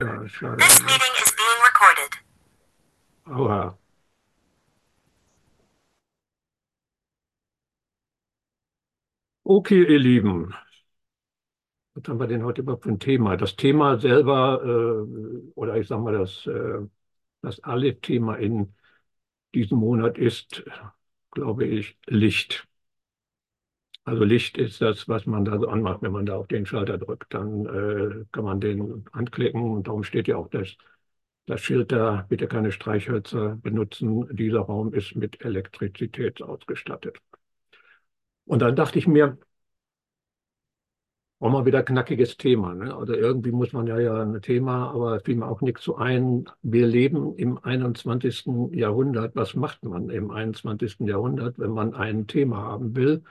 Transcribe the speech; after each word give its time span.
This 0.00 0.80
meeting 0.80 1.14
is 1.20 1.32
being 1.36 1.60
recorded. 1.62 2.10
Aua. 3.26 3.74
Okay, 9.44 9.84
ihr 9.84 9.98
Lieben. 9.98 10.54
Was 11.92 12.08
haben 12.08 12.18
wir 12.18 12.28
denn 12.28 12.44
heute 12.44 12.62
überhaupt 12.62 12.84
für 12.84 12.88
ein 12.88 12.98
Thema? 12.98 13.36
Das 13.36 13.56
Thema 13.56 13.98
selber, 13.98 14.62
äh, 14.64 15.50
oder 15.54 15.76
ich 15.76 15.86
sage 15.88 16.00
mal, 16.00 16.16
das, 16.16 16.46
äh, 16.46 16.78
das 17.42 17.60
alle-Thema 17.62 18.36
in 18.36 18.74
diesem 19.54 19.80
Monat 19.80 20.16
ist, 20.16 20.64
glaube 21.30 21.66
ich, 21.66 21.98
Licht. 22.06 22.66
Also 24.04 24.24
Licht 24.24 24.58
ist 24.58 24.80
das, 24.80 25.08
was 25.08 25.26
man 25.26 25.44
da 25.44 25.58
so 25.58 25.68
anmacht, 25.68 26.02
wenn 26.02 26.12
man 26.12 26.26
da 26.26 26.36
auf 26.36 26.48
den 26.48 26.66
Schalter 26.66 26.98
drückt. 26.98 27.32
Dann 27.34 27.66
äh, 27.66 28.24
kann 28.32 28.44
man 28.44 28.60
den 28.60 29.04
anklicken 29.12 29.62
und 29.70 29.86
darum 29.86 30.02
steht 30.04 30.26
ja 30.28 30.36
auch 30.36 30.48
das, 30.48 30.76
das 31.46 31.60
Schild 31.60 31.92
da, 31.92 32.26
bitte 32.28 32.48
keine 32.48 32.72
Streichhölzer 32.72 33.56
benutzen. 33.56 34.26
Dieser 34.36 34.60
Raum 34.60 34.94
ist 34.94 35.16
mit 35.16 35.44
Elektrizität 35.44 36.42
ausgestattet. 36.42 37.18
Und 38.44 38.60
dann 38.62 38.76
dachte 38.76 38.98
ich 38.98 39.06
mir, 39.06 39.38
auch 41.38 41.50
mal 41.50 41.64
wieder 41.64 41.82
knackiges 41.82 42.36
Thema. 42.36 42.74
Ne? 42.74 42.94
Also 42.94 43.14
irgendwie 43.14 43.50
muss 43.52 43.72
man 43.72 43.86
ja, 43.86 43.98
ja 43.98 44.22
ein 44.22 44.40
Thema, 44.42 44.90
aber 44.90 45.20
fiel 45.20 45.36
mir 45.36 45.46
auch 45.48 45.60
nichts 45.62 45.82
so 45.84 45.96
ein. 45.96 46.44
Wir 46.62 46.86
leben 46.86 47.34
im 47.36 47.58
21. 47.62 48.70
Jahrhundert. 48.74 49.34
Was 49.36 49.54
macht 49.54 49.82
man 49.84 50.10
im 50.10 50.30
21. 50.30 51.08
Jahrhundert, 51.08 51.58
wenn 51.58 51.70
man 51.70 51.94
ein 51.94 52.26
Thema 52.26 52.58
haben 52.58 52.94
will? 52.94 53.22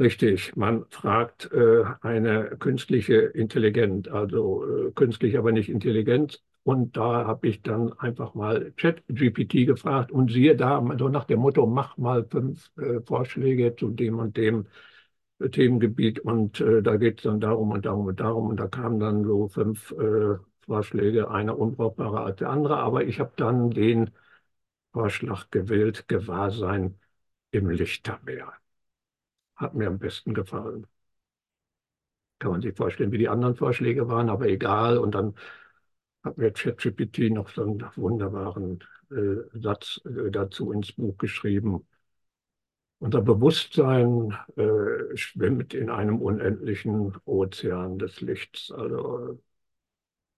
Richtig, 0.00 0.54
man 0.56 0.84
fragt 0.90 1.50
äh, 1.52 1.82
eine 2.02 2.56
künstliche 2.58 3.14
Intelligenz, 3.16 4.06
also 4.08 4.64
äh, 4.88 4.92
künstlich, 4.92 5.36
aber 5.36 5.50
nicht 5.50 5.68
Intelligenz. 5.68 6.40
Und 6.62 6.96
da 6.96 7.26
habe 7.26 7.48
ich 7.48 7.62
dann 7.62 7.92
einfach 7.94 8.34
mal 8.34 8.72
ChatGPT 8.76 9.66
gefragt 9.66 10.12
und 10.12 10.30
siehe 10.30 10.54
da, 10.54 10.84
so 10.98 11.08
nach 11.08 11.24
dem 11.24 11.40
Motto, 11.40 11.66
mach 11.66 11.96
mal 11.96 12.24
fünf 12.30 12.70
äh, 12.78 13.00
Vorschläge 13.00 13.74
zu 13.74 13.90
dem 13.90 14.18
und 14.20 14.36
dem 14.36 14.66
äh, 15.40 15.48
Themengebiet. 15.50 16.20
Und 16.20 16.60
äh, 16.60 16.82
da 16.82 16.96
geht 16.96 17.18
es 17.20 17.24
dann 17.24 17.40
darum 17.40 17.70
und 17.72 17.86
darum 17.86 18.06
und 18.06 18.20
darum. 18.20 18.48
Und 18.48 18.58
da 18.60 18.68
kamen 18.68 19.00
dann 19.00 19.24
so 19.24 19.48
fünf 19.48 19.92
äh, 19.92 20.36
Vorschläge, 20.66 21.30
einer 21.30 21.58
unbrauchbarer 21.58 22.24
als 22.26 22.36
der 22.38 22.50
andere. 22.50 22.78
Aber 22.78 23.04
ich 23.04 23.20
habe 23.20 23.32
dann 23.36 23.70
den 23.70 24.10
Vorschlag 24.92 25.50
gewählt, 25.50 26.08
Gewahrsein 26.08 26.98
im 27.52 27.70
Lichtermeer 27.70 28.52
hat 29.58 29.74
mir 29.74 29.88
am 29.88 29.98
besten 29.98 30.34
gefallen. 30.34 30.86
Kann 32.38 32.52
man 32.52 32.62
sich 32.62 32.76
vorstellen, 32.76 33.12
wie 33.12 33.18
die 33.18 33.28
anderen 33.28 33.56
Vorschläge 33.56 34.08
waren, 34.08 34.28
aber 34.30 34.46
egal. 34.46 34.98
Und 34.98 35.14
dann 35.14 35.34
hat 36.24 36.38
mir 36.38 36.52
ChatGPT 36.52 37.30
noch 37.32 37.48
so 37.50 37.62
einen 37.62 37.84
wunderbaren 37.96 38.84
äh, 39.10 39.58
Satz 39.58 40.00
äh, 40.04 40.30
dazu 40.30 40.72
ins 40.72 40.92
Buch 40.92 41.16
geschrieben. 41.18 41.86
Unser 43.00 43.22
Bewusstsein 43.22 44.36
äh, 44.56 45.16
schwimmt 45.16 45.74
in 45.74 45.90
einem 45.90 46.20
unendlichen 46.20 47.16
Ozean 47.24 47.98
des 47.98 48.20
Lichts. 48.20 48.72
Also 48.72 49.40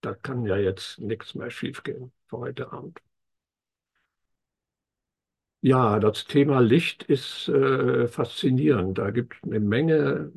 da 0.01 0.13
kann 0.15 0.45
ja 0.45 0.57
jetzt 0.57 0.99
nichts 0.99 1.35
mehr 1.35 1.49
schiefgehen 1.51 2.11
für 2.27 2.37
heute 2.39 2.71
Abend. 2.71 2.99
Ja, 5.63 5.99
das 5.99 6.25
Thema 6.25 6.59
Licht 6.59 7.03
ist 7.03 7.47
äh, 7.47 8.07
faszinierend. 8.07 8.97
Da 8.97 9.11
gibt 9.11 9.35
es 9.35 9.43
eine 9.43 9.59
Menge 9.59 10.31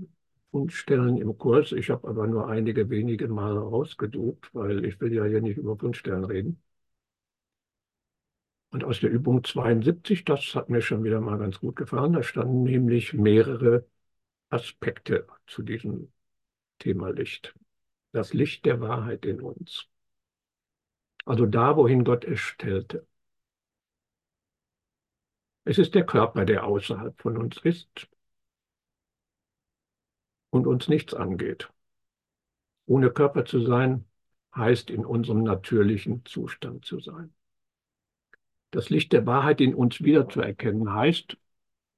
Fundstellen 0.50 1.16
im 1.16 1.36
Kurs. 1.38 1.72
Ich 1.72 1.88
habe 1.90 2.06
aber 2.08 2.26
nur 2.26 2.48
einige 2.48 2.90
wenige 2.90 3.28
Mal 3.28 3.56
rausgedubt, 3.56 4.54
weil 4.54 4.84
ich 4.84 5.00
will 5.00 5.12
ja 5.14 5.24
hier 5.24 5.40
nicht 5.40 5.56
über 5.56 5.76
Fundstellen 5.78 6.24
reden. 6.24 6.62
Und 8.70 8.84
aus 8.84 9.00
der 9.00 9.10
Übung 9.10 9.42
72, 9.44 10.24
das 10.24 10.54
hat 10.54 10.68
mir 10.68 10.80
schon 10.82 11.02
wieder 11.04 11.20
mal 11.20 11.38
ganz 11.38 11.60
gut 11.60 11.76
gefallen, 11.76 12.12
da 12.12 12.22
standen 12.22 12.64
nämlich 12.64 13.14
mehrere 13.14 13.86
Aspekte 14.50 15.26
zu 15.46 15.62
diesem 15.62 16.12
Thema 16.80 17.10
Licht. 17.10 17.54
Das 18.12 18.34
Licht 18.34 18.66
der 18.66 18.80
Wahrheit 18.80 19.26
in 19.26 19.40
uns. 19.42 19.88
Also 21.26 21.44
da, 21.44 21.76
wohin 21.76 22.02
Gott 22.02 22.24
es 22.24 22.40
stellte. 22.40 23.06
Es 25.64 25.78
ist 25.78 25.94
der 25.94 26.04
Körper, 26.04 26.44
der 26.44 26.64
außerhalb 26.64 27.20
von 27.20 27.36
uns 27.36 27.58
ist 27.58 28.08
und 30.50 30.66
uns 30.66 30.88
nichts 30.88 31.14
angeht. 31.14 31.70
Ohne 32.86 33.10
Körper 33.10 33.44
zu 33.44 33.60
sein, 33.64 34.04
heißt 34.54 34.90
in 34.90 35.04
unserem 35.04 35.42
natürlichen 35.42 36.24
Zustand 36.24 36.84
zu 36.84 37.00
sein. 37.00 37.34
Das 38.70 38.90
Licht 38.90 39.12
der 39.12 39.26
Wahrheit 39.26 39.60
in 39.60 39.74
uns 39.74 40.02
wiederzuerkennen 40.02 40.92
heißt, 40.92 41.36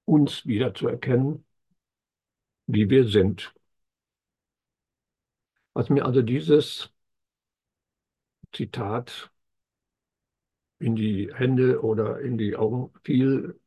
uns 0.05 0.47
wiederzuerkennen, 0.47 1.45
wie 2.67 2.89
wir 2.91 3.09
sind. 3.09 3.55
Was 5.73 5.91
mir 5.91 6.05
also 6.05 6.23
dieses 6.23 6.91
Zitat 8.53 9.31
in 10.79 10.97
die 10.97 11.33
Hände 11.35 11.83
oder 11.83 12.21
in 12.21 12.39
die 12.39 12.57
Augen 12.57 12.93
fiel, 13.03 13.59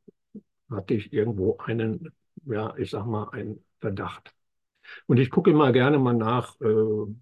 hatte 0.70 0.94
ich 0.94 1.12
irgendwo 1.14 1.58
einen, 1.58 2.12
ja, 2.46 2.76
ich 2.78 2.92
sag 2.92 3.06
mal, 3.06 3.30
einen 3.30 3.64
Verdacht. 3.80 4.34
Und 5.08 5.20
ich 5.20 5.30
gucke 5.30 5.52
immer 5.52 5.72
gerne 5.72 6.00
mal 6.00 6.14
nach, 6.14 6.60
äh, 6.62 6.66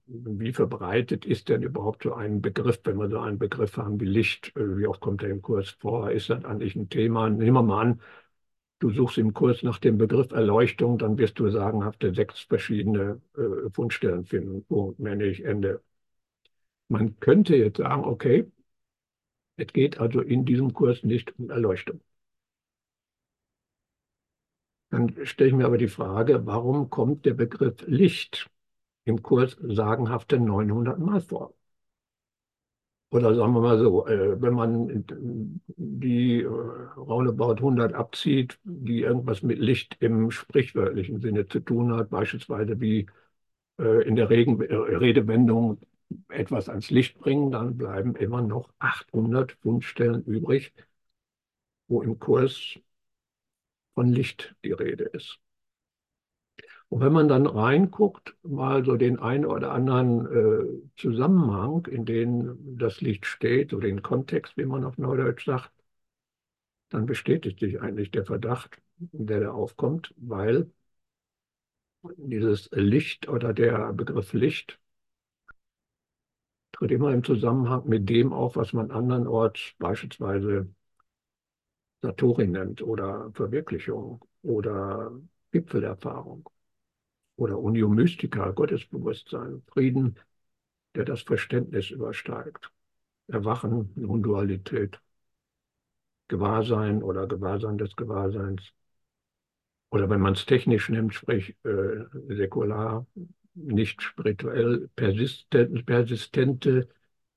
wie 0.06 0.53
verbreitet 0.53 1.26
ist 1.26 1.50
denn 1.50 1.64
überhaupt 1.64 2.03
so 2.03 2.14
ein 2.14 2.42
Begriff, 2.42 2.80
wenn 2.86 2.97
wir 2.97 3.09
so 3.09 3.20
einen 3.20 3.40
Begriff 3.40 3.78
haben 3.78 4.00
wie 4.00 4.06
Licht, 4.06 4.56
äh, 4.56 4.78
wie 4.78 4.88
oft 4.88 5.02
kommt 5.02 5.24
er 5.24 5.30
im 5.30 5.42
Kurs 5.42 5.70
vor, 5.72 6.12
ist 6.12 6.30
das 6.30 6.46
eigentlich 6.46 6.76
ein 6.76 6.90
Thema? 6.90 7.30
Nehmen 7.30 7.53
wir 7.53 7.64
mal 7.64 7.81
an, 7.81 8.02
du 8.80 8.92
suchst 8.92 9.18
im 9.18 9.34
Kurs 9.34 9.64
nach 9.64 9.80
dem 9.80 9.97
Begriff 9.97 10.31
Erleuchtung, 10.31 10.97
dann 10.97 11.18
wirst 11.18 11.40
du 11.40 11.50
sagenhafte 11.50 12.14
sechs 12.14 12.42
verschiedene 12.42 13.22
äh, 13.38 13.70
Fundstellen 13.74 14.26
finden. 14.26 14.66
Punkt, 14.66 15.00
mehr 15.00 15.16
nicht, 15.16 15.44
Ende. 15.46 15.81
Man 16.90 17.20
könnte 17.20 17.56
jetzt 17.56 17.78
sagen, 17.78 18.06
okay, 18.06 18.46
es 19.57 19.73
geht 19.73 20.00
also 20.00 20.22
in 20.22 20.45
diesem 20.45 20.73
Kurs 20.73 21.03
nicht 21.03 21.38
um 21.40 21.50
Erleuchtung. 21.50 22.01
Dann 24.90 25.16
stelle 25.25 25.50
ich 25.50 25.56
mir 25.56 25.66
aber 25.66 25.78
die 25.78 25.88
Frage, 25.88 26.45
warum 26.45 26.90
kommt 26.90 27.25
der 27.25 27.34
Begriff 27.34 27.75
Licht 27.88 28.50
im 29.06 29.23
Kurs 29.23 29.57
sagenhafte 29.62 30.40
900 30.40 31.00
Mal 31.00 31.22
vor? 31.22 31.53
Oder 33.09 33.34
sagen 33.35 33.53
wir 33.53 33.62
mal 33.62 33.79
so, 33.79 34.06
äh, 34.07 34.41
wenn 34.41 34.53
man 34.53 35.06
die 35.78 36.41
äh, 36.41 36.46
roundabout 36.97 37.56
100 37.62 37.94
abzieht, 37.94 38.59
die 38.66 39.01
irgendwas 39.01 39.44
mit 39.44 39.59
Licht 39.59 39.96
im 40.01 40.29
sprichwörtlichen 40.31 41.22
Sinne 41.22 41.47
zu 41.47 41.62
tun 41.62 41.94
hat, 41.96 42.09
beispielsweise 42.09 42.81
wie 42.81 43.06
äh, 43.79 44.07
in 44.07 44.16
der 44.16 44.29
Redewendung 44.29 45.79
etwas 46.29 46.69
ans 46.69 46.90
Licht 46.90 47.18
bringen, 47.19 47.51
dann 47.51 47.78
bleiben 47.78 48.16
immer 48.16 48.41
noch 48.41 48.72
800 48.79 49.53
Fundstellen 49.53 50.23
übrig, 50.23 50.73
wo 51.90 52.01
im 52.01 52.18
Kurs 52.19 52.79
von 53.95 54.07
Licht 54.07 54.56
die 54.63 54.72
Rede 54.72 55.03
ist. 55.06 55.40
Und 56.90 57.01
wenn 57.01 57.12
man 57.12 57.28
dann 57.28 57.46
reinguckt, 57.47 58.35
mal 58.44 58.85
so 58.85 58.96
den 58.96 59.19
einen 59.19 59.46
oder 59.46 59.72
anderen 59.72 60.25
äh, 60.25 60.90
Zusammenhang, 60.96 61.85
in 61.88 62.06
dem 62.06 62.78
das 62.78 63.01
Licht 63.01 63.25
steht, 63.25 63.72
so 63.72 63.79
den 63.79 64.01
Kontext, 64.01 64.56
wie 64.57 64.66
man 64.66 64.85
auf 64.85 64.97
Neudeutsch 64.97 65.46
sagt, 65.46 65.72
dann 66.90 67.06
bestätigt 67.06 67.59
sich 67.59 67.81
eigentlich 67.81 68.12
der 68.12 68.25
Verdacht, 68.25 68.81
der 68.97 69.40
da 69.41 69.51
aufkommt, 69.51 70.13
weil 70.17 70.69
dieses 72.17 72.69
Licht 72.72 73.28
oder 73.29 73.53
der 73.53 73.94
Begriff 73.94 74.34
Licht 74.34 74.79
tritt 76.78 76.92
immer 76.92 77.14
im 77.14 77.24
Zusammenhang 77.24 77.88
mit 77.88 78.08
dem 78.09 78.34
auf, 78.34 78.56
was 78.56 78.74
man 78.74 78.91
andernorts 78.91 79.74
beispielsweise 79.79 80.68
Satori 82.02 82.47
nennt 82.47 82.82
oder 82.82 83.32
Verwirklichung 83.34 84.24
oder 84.44 85.12
Gipfelerfahrung 85.52 86.50
oder 87.35 87.58
Unio 87.58 87.90
Mystica, 87.90 88.52
Gottesbewusstsein, 88.52 89.64
Frieden, 89.68 90.16
der 90.96 91.06
das 91.06 91.22
Verständnis 91.22 91.90
übersteigt. 91.91 92.72
Erwachen, 93.28 93.91
Non-Dualität, 93.96 95.00
Gewahrsein 96.28 97.03
oder 97.03 97.28
Gewahrsein 97.28 97.78
des 97.78 97.96
Gewahrseins. 97.96 98.62
Oder 99.90 100.09
wenn 100.09 100.22
man 100.22 100.34
es 100.34 100.46
technisch 100.46 100.90
nimmt, 100.90 101.14
sprich 101.14 101.56
äh, 101.64 102.06
säkular, 102.35 103.06
nicht 103.58 104.02
spirituell 104.02 104.90
persistente, 104.96 105.84
persistente, 105.84 106.90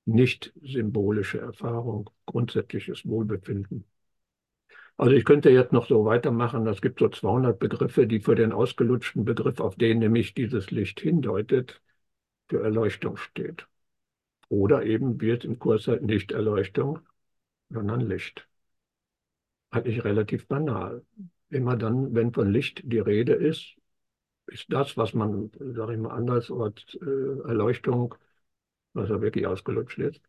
nicht 0.05 0.53
symbolische 0.63 1.39
Erfahrung, 1.39 2.09
grundsätzliches 2.25 3.07
Wohlbefinden. 3.07 3.85
Also 4.97 5.15
ich 5.15 5.25
könnte 5.25 5.49
jetzt 5.49 5.71
noch 5.73 5.87
so 5.87 6.05
weitermachen. 6.05 6.67
Es 6.67 6.81
gibt 6.81 6.99
so 6.99 7.09
200 7.09 7.59
Begriffe, 7.59 8.07
die 8.07 8.19
für 8.19 8.35
den 8.35 8.51
ausgelutschten 8.51 9.25
Begriff, 9.25 9.59
auf 9.59 9.75
den 9.75 9.99
nämlich 9.99 10.33
dieses 10.33 10.69
Licht 10.71 10.99
hindeutet, 10.99 11.81
für 12.49 12.63
Erleuchtung 12.63 13.17
steht. 13.17 13.67
Oder 14.49 14.83
eben 14.83 15.19
wird 15.21 15.45
im 15.45 15.59
Kurs 15.59 15.87
halt 15.87 16.03
nicht 16.03 16.31
Erleuchtung, 16.31 16.99
sondern 17.69 18.01
Licht. 18.01 18.47
Eigentlich 19.71 20.03
relativ 20.03 20.47
banal. 20.47 21.03
Immer 21.49 21.77
dann, 21.77 22.13
wenn 22.13 22.33
von 22.33 22.51
Licht 22.51 22.81
die 22.83 22.99
Rede 22.99 23.33
ist, 23.33 23.75
ist 24.51 24.71
das, 24.71 24.97
was 24.97 25.13
man, 25.13 25.51
sage 25.59 25.93
ich 25.93 25.99
mal, 25.99 26.11
als 26.29 26.49
äh, 26.49 27.47
Erleuchtung, 27.47 28.15
was 28.93 29.09
er 29.09 29.21
wirklich 29.21 29.47
ausgelutscht 29.47 29.99
ist, 29.99 30.21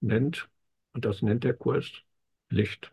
nennt. 0.00 0.48
Und 0.92 1.04
das 1.04 1.22
nennt 1.22 1.44
der 1.44 1.54
Kurs 1.54 2.02
Licht. 2.50 2.92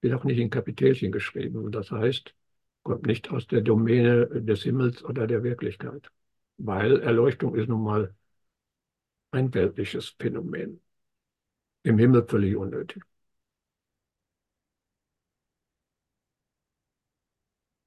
Wird 0.00 0.14
auch 0.14 0.24
nicht 0.24 0.38
in 0.38 0.50
Kapitelchen 0.50 1.12
geschrieben. 1.12 1.70
Das 1.72 1.90
heißt, 1.90 2.34
kommt 2.82 3.06
nicht 3.06 3.30
aus 3.30 3.46
der 3.46 3.62
Domäne 3.62 4.26
des 4.42 4.62
Himmels 4.62 5.04
oder 5.04 5.26
der 5.26 5.42
Wirklichkeit. 5.42 6.10
Weil 6.58 7.00
Erleuchtung 7.00 7.54
ist 7.54 7.68
nun 7.68 7.82
mal 7.82 8.14
ein 9.30 9.54
weltliches 9.54 10.16
Phänomen. 10.18 10.80
Im 11.84 11.98
Himmel 11.98 12.26
völlig 12.28 12.56
unnötig. 12.56 13.02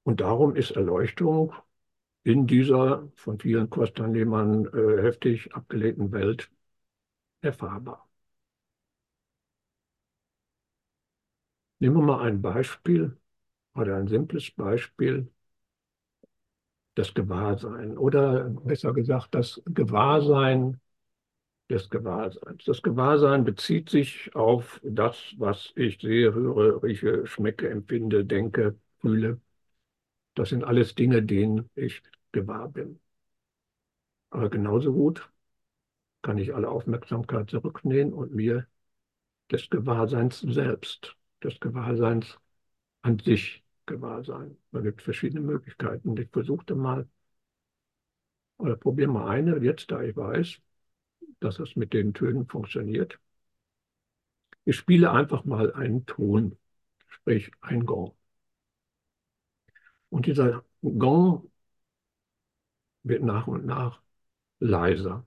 Und 0.02 0.20
darum 0.20 0.56
ist 0.56 0.72
Erleuchtung 0.72 1.54
in 2.24 2.46
dieser 2.46 3.10
von 3.16 3.38
vielen 3.40 3.70
Kursteilnehmern 3.70 4.66
äh, 4.66 5.02
heftig 5.02 5.54
abgelehnten 5.54 6.12
Welt 6.12 6.50
erfahrbar. 7.42 8.08
Nehmen 11.80 11.96
wir 11.96 12.02
mal 12.02 12.20
ein 12.22 12.40
Beispiel 12.42 13.16
oder 13.74 13.96
ein 13.96 14.08
simples 14.08 14.50
Beispiel, 14.52 15.30
das 16.94 17.14
Gewahrsein 17.14 17.96
oder 17.96 18.44
besser 18.64 18.92
gesagt 18.92 19.34
das 19.34 19.60
Gewahrsein 19.66 20.80
des 21.70 21.90
Gewahrseins. 21.90 22.64
Das 22.66 22.82
Gewahrsein 22.82 23.44
bezieht 23.44 23.90
sich 23.90 24.34
auf 24.36 24.80
das, 24.84 25.34
was 25.38 25.72
ich 25.76 26.00
sehe, 26.00 26.34
höre, 26.34 26.82
rieche, 26.82 27.26
schmecke, 27.26 27.70
empfinde, 27.70 28.24
denke, 28.24 28.76
fühle. 29.00 29.40
Das 30.34 30.48
sind 30.48 30.64
alles 30.64 30.96
Dinge, 30.96 31.22
denen 31.22 31.70
ich 31.76 32.02
gewahr 32.32 32.68
bin. 32.68 32.98
Aber 34.30 34.50
genauso 34.50 34.92
gut 34.92 35.30
kann 36.22 36.38
ich 36.38 36.54
alle 36.54 36.68
Aufmerksamkeit 36.70 37.50
zurücknehmen 37.50 38.12
und 38.14 38.34
mir 38.34 38.66
des 39.52 39.70
Gewahrseins 39.70 40.40
selbst, 40.40 41.16
des 41.44 41.60
Gewahrseins 41.60 42.38
an 43.02 43.18
sich 43.20 43.64
gewahr 43.86 44.24
sein. 44.24 44.56
Es 44.72 44.82
gibt 44.84 45.02
verschiedene 45.02 45.42
Möglichkeiten. 45.42 46.16
Ich 46.18 46.30
versuchte 46.30 46.74
mal, 46.76 47.08
oder 48.58 48.76
probiere 48.76 49.10
mal 49.10 49.28
eine, 49.28 49.56
jetzt 49.58 49.90
da 49.90 50.02
ich 50.02 50.16
weiß, 50.16 50.60
dass 51.40 51.58
es 51.60 51.76
mit 51.76 51.92
den 51.94 52.14
Tönen 52.14 52.46
funktioniert. 52.48 53.18
Ich 54.64 54.76
spiele 54.76 55.10
einfach 55.10 55.44
mal 55.44 55.74
einen 55.74 56.06
Ton, 56.06 56.56
sprich 57.08 57.50
ein 57.60 57.84
Gong. 57.84 58.14
Und 60.10 60.26
dieser 60.26 60.64
Gong 60.82 61.50
wird 63.02 63.22
nach 63.22 63.46
und 63.46 63.66
nach 63.66 64.00
leiser. 64.60 65.26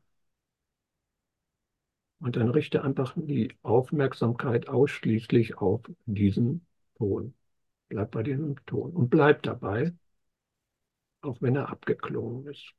Und 2.19 2.35
dann 2.37 2.49
richte 2.49 2.83
einfach 2.83 3.13
die 3.15 3.55
Aufmerksamkeit 3.63 4.67
ausschließlich 4.69 5.57
auf 5.57 5.81
diesen 6.05 6.65
Ton. 6.97 7.33
Bleib 7.89 8.11
bei 8.11 8.23
diesem 8.23 8.55
Ton 8.65 8.91
und 8.93 9.09
bleib 9.09 9.43
dabei, 9.43 9.93
auch 11.21 11.41
wenn 11.41 11.55
er 11.55 11.69
abgeklungen 11.69 12.47
ist 12.47 12.73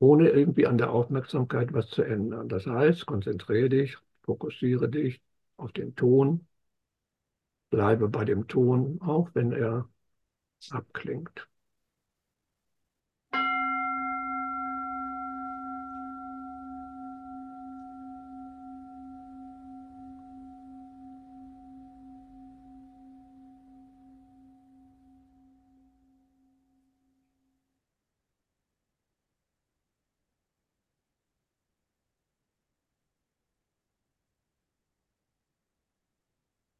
ohne 0.00 0.30
irgendwie 0.30 0.66
an 0.66 0.78
der 0.78 0.90
Aufmerksamkeit 0.90 1.72
was 1.72 1.88
zu 1.88 2.02
ändern. 2.02 2.48
Das 2.48 2.66
heißt, 2.66 3.06
konzentriere 3.06 3.68
dich, 3.68 3.98
fokussiere 4.22 4.88
dich 4.88 5.20
auf 5.56 5.72
den 5.72 5.94
Ton, 5.94 6.46
bleibe 7.70 8.08
bei 8.08 8.24
dem 8.24 8.48
Ton, 8.48 9.00
auch 9.02 9.30
wenn 9.34 9.52
er 9.52 9.88
abklingt. 10.70 11.48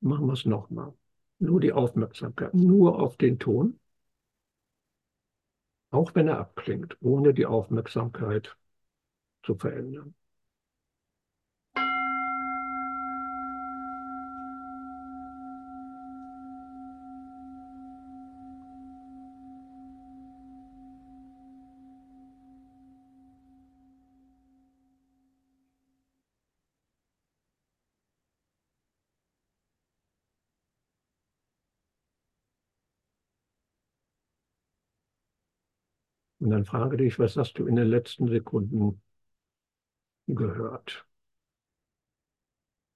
Machen 0.00 0.26
wir 0.26 0.32
es 0.32 0.44
nochmal. 0.44 0.93
Nur 1.38 1.61
die 1.61 1.73
Aufmerksamkeit, 1.73 2.52
nur 2.55 2.99
auf 3.00 3.17
den 3.17 3.38
Ton, 3.38 3.79
auch 5.91 6.14
wenn 6.14 6.29
er 6.29 6.38
abklingt, 6.38 6.97
ohne 7.00 7.35
die 7.35 7.47
Aufmerksamkeit 7.47 8.56
zu 9.43 9.55
verändern. 9.55 10.14
Dann 36.61 36.67
frage 36.67 36.99
dich, 36.99 37.19
was 37.19 37.37
hast 37.39 37.55
du 37.59 37.67
in 37.67 37.77
den 37.77 37.87
letzten 37.89 38.29
Sekunden 38.29 39.01
gehört? 40.29 41.05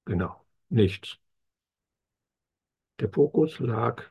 Genau, 0.07 0.47
nichts. 0.71 1.19
Der 2.99 3.09
Fokus 3.09 3.61
lag 3.61 4.03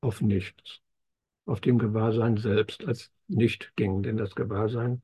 auf 0.00 0.22
nichts, 0.22 0.80
auf 1.46 1.60
dem 1.62 1.78
Gewahrsein 1.78 2.36
selbst 2.38 2.84
als 2.86 3.12
Nicht-Ding, 3.28 4.02
denn 4.04 4.16
das 4.18 4.34
Gewahrsein 4.36 5.02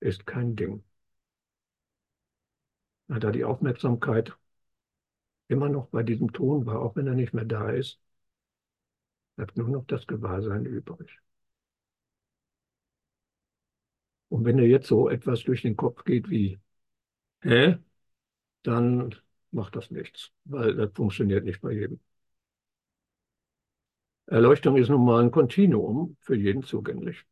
ist 0.00 0.26
kein 0.26 0.56
Ding. 0.56 0.84
Da 3.06 3.30
die 3.30 3.44
Aufmerksamkeit 3.44 4.36
immer 5.46 5.68
noch 5.68 5.86
bei 5.88 6.02
diesem 6.02 6.32
Ton 6.32 6.66
war, 6.66 6.80
auch 6.80 6.96
wenn 6.96 7.06
er 7.06 7.14
nicht 7.14 7.32
mehr 7.32 7.44
da 7.44 7.70
ist, 7.70 8.00
bleibt 9.36 9.58
nur 9.58 9.68
noch 9.68 9.84
das 9.86 10.06
Gewahrsein 10.06 10.64
übrig. 10.64 11.20
Und 14.32 14.46
wenn 14.46 14.56
dir 14.56 14.66
jetzt 14.66 14.86
so 14.88 15.10
etwas 15.10 15.42
durch 15.44 15.60
den 15.60 15.76
Kopf 15.76 16.04
geht 16.04 16.30
wie, 16.30 16.58
hä, 17.42 17.76
dann 18.62 19.14
macht 19.52 19.76
das 19.76 19.90
nichts, 19.90 20.32
weil 20.44 20.74
das 20.76 20.92
funktioniert 20.94 21.44
nicht 21.44 21.60
bei 21.60 21.72
jedem. 21.72 22.00
Erleuchtung 24.26 24.76
ist 24.78 24.88
nun 24.88 25.04
mal 25.04 25.22
ein 25.22 25.30
Kontinuum 25.30 26.16
für 26.20 26.34
jeden 26.34 26.62
zugänglich, 26.62 27.26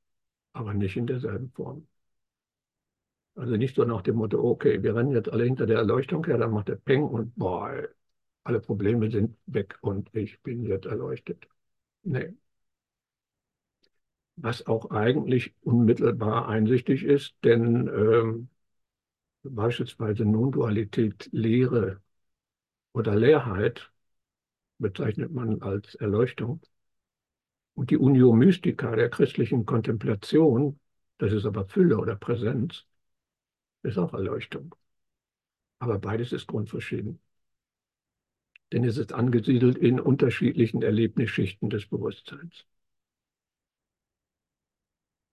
aber 0.52 0.74
nicht 0.74 0.96
in 0.98 1.06
derselben 1.06 1.50
Form. 1.52 1.86
Also 3.34 3.56
nicht 3.56 3.76
so 3.76 3.84
nach 3.84 4.02
dem 4.02 4.16
Motto, 4.16 4.38
okay, 4.42 4.82
wir 4.82 4.94
rennen 4.94 5.12
jetzt 5.12 5.30
alle 5.32 5.44
hinter 5.44 5.64
der 5.66 5.78
Erleuchtung 5.78 6.24
her, 6.26 6.36
dann 6.36 6.50
macht 6.52 6.68
der 6.68 6.76
Peng 6.76 7.04
und 7.04 7.34
boah, 7.34 7.88
alle 8.44 8.60
Probleme 8.60 9.10
sind 9.10 9.38
weg 9.46 9.78
und 9.80 10.14
ich 10.14 10.42
bin 10.42 10.64
jetzt 10.64 10.84
erleuchtet. 10.84 11.48
Nee. 12.02 12.34
Was 14.42 14.66
auch 14.66 14.90
eigentlich 14.90 15.54
unmittelbar 15.60 16.48
einsichtig 16.48 17.04
ist, 17.04 17.34
denn 17.44 17.88
ähm, 17.88 18.48
beispielsweise 19.42 20.24
Non-Dualität, 20.24 21.28
Lehre 21.32 22.00
oder 22.92 23.14
Leerheit 23.16 23.92
bezeichnet 24.78 25.30
man 25.32 25.60
als 25.60 25.94
Erleuchtung. 25.96 26.60
Und 27.74 27.90
die 27.90 27.98
Unio 27.98 28.32
Mystica 28.32 28.96
der 28.96 29.10
christlichen 29.10 29.66
Kontemplation, 29.66 30.80
das 31.18 31.32
ist 31.32 31.44
aber 31.44 31.66
Fülle 31.66 31.98
oder 31.98 32.16
Präsenz, 32.16 32.86
ist 33.82 33.98
auch 33.98 34.14
Erleuchtung. 34.14 34.74
Aber 35.80 35.98
beides 35.98 36.32
ist 36.32 36.46
grundverschieden 36.46 37.20
denn 38.72 38.84
es 38.84 38.96
ist 38.96 39.12
angesiedelt 39.12 39.78
in 39.78 39.98
unterschiedlichen 40.00 40.82
Erlebnisschichten 40.82 41.70
des 41.70 41.86
Bewusstseins. 41.86 42.66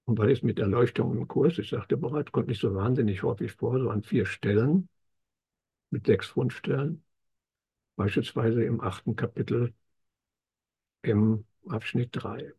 Und 0.08 0.18
weil 0.18 0.32
es 0.32 0.42
mit 0.42 0.58
Erleuchtung 0.58 1.16
im 1.16 1.28
Kurs, 1.28 1.60
ich 1.60 1.70
sagte 1.70 1.98
bereits, 1.98 2.32
kommt 2.32 2.48
nicht 2.48 2.62
so 2.62 2.74
wahnsinnig 2.74 3.22
häufig 3.22 3.52
vor, 3.52 3.80
so 3.80 3.92
an 3.92 4.02
vier 4.02 4.26
Stellen 4.26 4.90
mit 5.90 6.06
sechs 6.06 6.28
Fundstellen, 6.28 7.04
beispielsweise 7.98 8.64
im 8.64 8.82
achten 8.82 9.16
Kapitel 9.18 9.74
im 11.02 11.46
Abschnitt 11.68 12.10
3. 12.12 12.54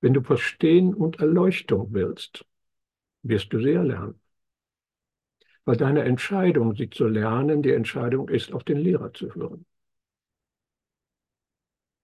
Wenn 0.00 0.14
du 0.14 0.22
Verstehen 0.22 0.94
und 0.94 1.20
Erleuchtung 1.20 1.88
willst, 1.92 2.46
wirst 3.22 3.52
du 3.52 3.60
sie 3.60 3.72
erlernen. 3.72 4.20
Weil 5.66 5.76
deine 5.76 6.02
Entscheidung, 6.04 6.74
sie 6.76 6.88
zu 6.88 7.06
lernen, 7.08 7.62
die 7.62 7.72
Entscheidung 7.72 8.30
ist, 8.30 8.54
auf 8.54 8.64
den 8.64 8.78
Lehrer 8.78 9.12
zu 9.12 9.34
hören, 9.34 9.66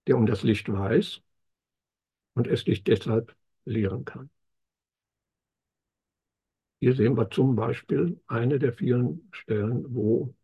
der 0.07 0.15
um 0.17 0.25
das 0.25 0.43
Licht 0.43 0.71
weiß 0.71 1.21
und 2.35 2.47
es 2.47 2.63
dich 2.63 2.83
deshalb 2.83 3.35
lehren 3.65 4.05
kann. 4.05 4.29
Hier 6.79 6.95
sehen 6.95 7.17
wir 7.17 7.29
zum 7.29 7.55
Beispiel 7.55 8.19
eine 8.27 8.59
der 8.59 8.73
vielen 8.73 9.27
Stellen, 9.31 9.85
wo 9.95 10.35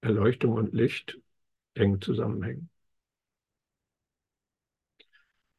Erleuchtung 0.00 0.52
und 0.54 0.72
Licht 0.72 1.18
eng 1.74 2.00
zusammenhängen. 2.00 2.70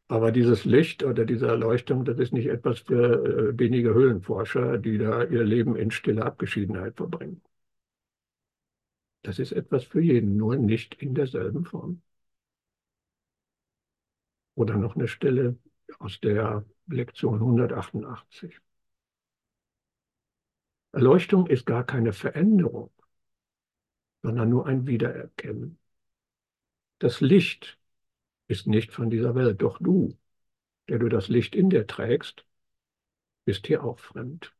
Aber 0.08 0.32
dieses 0.32 0.65
Licht 0.65 1.04
oder 1.04 1.25
diese 1.25 1.48
Erleuchtung, 1.48 2.06
das 2.06 2.18
ist 2.20 2.34
nicht 2.34 2.48
etwas 2.48 2.80
für 2.80 3.51
äh, 3.54 3.60
wenige 3.60 3.94
Höhlenforscher, 3.94 4.77
die 4.80 4.98
da 4.98 5.24
ihr 5.24 5.44
Leben 5.44 5.75
in 5.75 5.92
stiller 5.92 6.25
Abgeschiedenheit 6.25 6.96
verbringen. 6.98 7.42
Das 9.24 9.39
ist 9.39 9.51
etwas 9.51 9.84
für 9.84 10.00
jeden, 10.00 10.38
nur 10.38 10.56
nicht 10.56 10.96
in 11.01 11.15
derselben 11.15 11.65
Form. 11.65 12.01
Oder 14.56 14.78
noch 14.78 14.96
eine 14.96 15.08
Stelle 15.08 15.58
aus 16.00 16.20
der 16.20 16.66
Lektion 16.88 17.36
188. 17.36 18.60
Erleuchtung 20.92 21.48
ist 21.48 21.66
gar 21.66 21.86
keine 21.86 22.14
Veränderung, 22.14 22.90
sondern 24.24 24.50
nur 24.50 24.66
ein 24.66 24.88
Wiedererkennen. 24.88 25.78
Das 27.00 27.20
Licht 27.20 27.78
ist 28.48 28.66
nicht 28.68 28.94
von 28.94 29.10
dieser 29.10 29.36
Welt, 29.36 29.62
doch 29.62 29.78
du, 29.80 30.18
der 30.88 31.00
du 31.00 31.10
das 31.10 31.28
Licht 31.28 31.54
in 31.56 31.70
dir 31.70 31.86
trägst, 31.86 32.46
bist 33.44 33.68
hier 33.68 33.84
auch 33.84 34.00
fremd. 34.00 34.54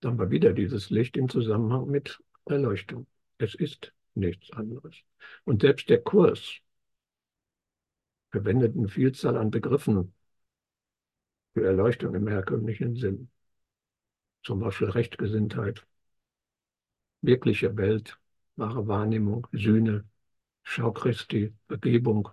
Dann 0.00 0.18
war 0.18 0.30
wieder 0.30 0.52
dieses 0.52 0.90
Licht 0.90 1.16
im 1.16 1.28
Zusammenhang 1.28 1.86
mit 1.88 2.20
Erleuchtung. 2.46 3.06
Es 3.38 3.54
ist 3.54 3.92
nichts 4.14 4.50
anderes. 4.52 4.96
Und 5.44 5.62
selbst 5.62 5.88
der 5.88 6.02
Kurs 6.02 6.60
verwendet 8.30 8.76
eine 8.76 8.88
Vielzahl 8.88 9.36
an 9.36 9.50
Begriffen 9.50 10.14
für 11.54 11.66
Erleuchtung 11.66 12.14
im 12.14 12.28
herkömmlichen 12.28 12.96
Sinn. 12.96 13.30
Zum 14.42 14.60
Beispiel 14.60 14.90
Rechtgesinntheit, 14.90 15.86
wirkliche 17.20 17.76
Welt, 17.76 18.18
wahre 18.56 18.86
Wahrnehmung, 18.88 19.46
Sühne, 19.52 20.04
Schau 20.64 20.92
Christi, 20.92 21.52
Vergebung. 21.68 22.28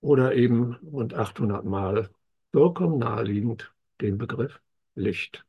Oder 0.00 0.34
eben 0.34 0.74
rund 0.76 1.14
800 1.14 1.64
Mal 1.64 2.10
vollkommen 2.52 2.98
naheliegend 2.98 3.72
den 4.00 4.18
Begriff 4.18 4.60
Licht. 4.94 5.44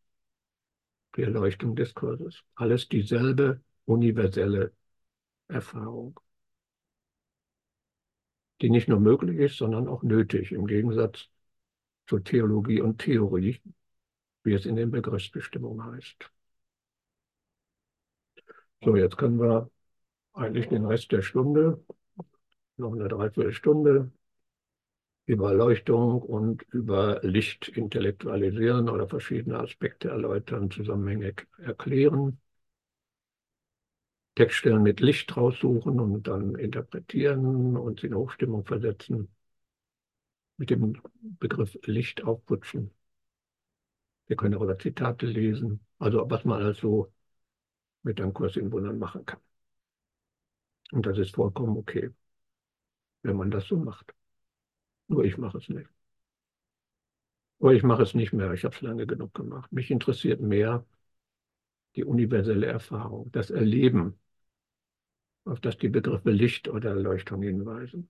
Die 1.16 1.24
Erleuchtung 1.24 1.76
des 1.76 1.94
Kurses. 1.94 2.44
Alles 2.56 2.88
dieselbe 2.90 3.62
universelle 3.86 4.74
Erfahrung, 5.48 6.20
die 8.62 8.70
nicht 8.70 8.88
nur 8.88 9.00
möglich 9.00 9.40
ist, 9.40 9.58
sondern 9.58 9.88
auch 9.88 10.04
nötig, 10.04 10.52
im 10.52 10.68
Gegensatz 10.68 11.30
zur 12.08 12.24
Theologie 12.24 12.82
und 12.82 13.00
Theorie, 13.00 13.62
wie 14.44 14.54
es 14.54 14.66
in 14.66 14.76
den 14.76 14.92
Begriffsbestimmungen 14.92 15.84
heißt. 15.86 16.32
So, 18.84 18.96
jetzt 18.96 19.18
können 19.18 19.40
wir 19.40 19.70
eigentlich 20.34 20.68
den 20.70 20.86
Rest 20.86 21.12
der 21.12 21.22
Stunde, 21.22 21.84
noch 22.78 22.94
eine 22.94 23.08
Dreiviertelstunde, 23.08 24.12
über 25.26 25.54
Leuchtung 25.54 26.22
und 26.22 26.64
über 26.72 27.20
Licht 27.24 27.68
intellektualisieren 27.70 28.90
oder 28.90 29.08
verschiedene 29.08 29.60
Aspekte 29.60 30.10
erläutern, 30.10 30.70
Zusammenhänge 30.70 31.34
erklären, 31.58 32.40
Textstellen 34.36 34.84
mit 34.84 35.00
Licht 35.00 35.36
raussuchen 35.36 36.00
und 36.00 36.28
dann 36.28 36.56
interpretieren 36.56 37.78
und 37.78 38.04
in 38.04 38.14
Hochstimmung 38.16 38.66
versetzen, 38.66 39.30
mit 40.58 40.70
dem 40.70 41.02
Begriff 41.40 41.78
Licht 41.86 42.24
aufputschen. 42.24 42.92
Wir 44.28 44.36
können 44.36 44.56
auch 44.56 44.78
Zitate 44.78 45.26
lesen, 45.26 45.80
also 46.00 46.30
was 46.30 46.44
man 46.46 46.62
also 46.62 47.12
mit 48.04 48.20
einem 48.20 48.34
Kurs 48.34 48.56
in 48.58 48.72
Wundern 48.72 49.00
machen 49.00 49.26
kann. 49.26 49.40
Und 50.92 51.06
das 51.06 51.18
ist 51.18 51.36
vollkommen 51.36 51.78
okay, 51.78 52.12
wenn 53.24 53.38
man 53.38 53.52
das 53.52 53.68
so 53.68 53.78
macht. 53.78 54.14
Nur 55.08 55.24
ich 55.24 55.38
mache 55.38 55.58
es 55.60 55.70
nicht. 55.70 55.90
Oder 57.60 57.74
ich 57.74 57.84
mache 57.84 58.04
es 58.04 58.14
nicht 58.14 58.34
mehr, 58.34 58.52
ich 58.54 58.64
habe 58.66 58.76
es 58.76 58.82
lange 58.82 59.08
genug 59.08 59.34
gemacht. 59.34 59.72
Mich 59.72 59.90
interessiert 59.92 60.42
mehr 60.42 60.86
die 61.96 62.04
universelle 62.04 62.66
Erfahrung, 62.66 63.32
das 63.32 63.50
Erleben, 63.50 64.20
auf 65.46 65.60
das 65.62 65.78
die 65.78 65.90
Begriffe 65.90 66.32
Licht 66.32 66.68
oder 66.68 66.90
Erleuchtung 66.90 67.42
hinweisen. 67.42 68.10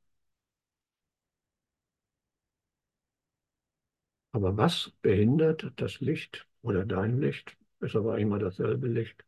Aber 4.33 4.55
was 4.55 4.91
behindert 5.01 5.71
das 5.77 5.99
Licht 5.99 6.47
oder 6.61 6.85
dein 6.85 7.19
Licht, 7.19 7.57
ist 7.79 7.95
aber 7.95 8.19
immer 8.19 8.37
dasselbe 8.37 8.87
Licht, 8.87 9.25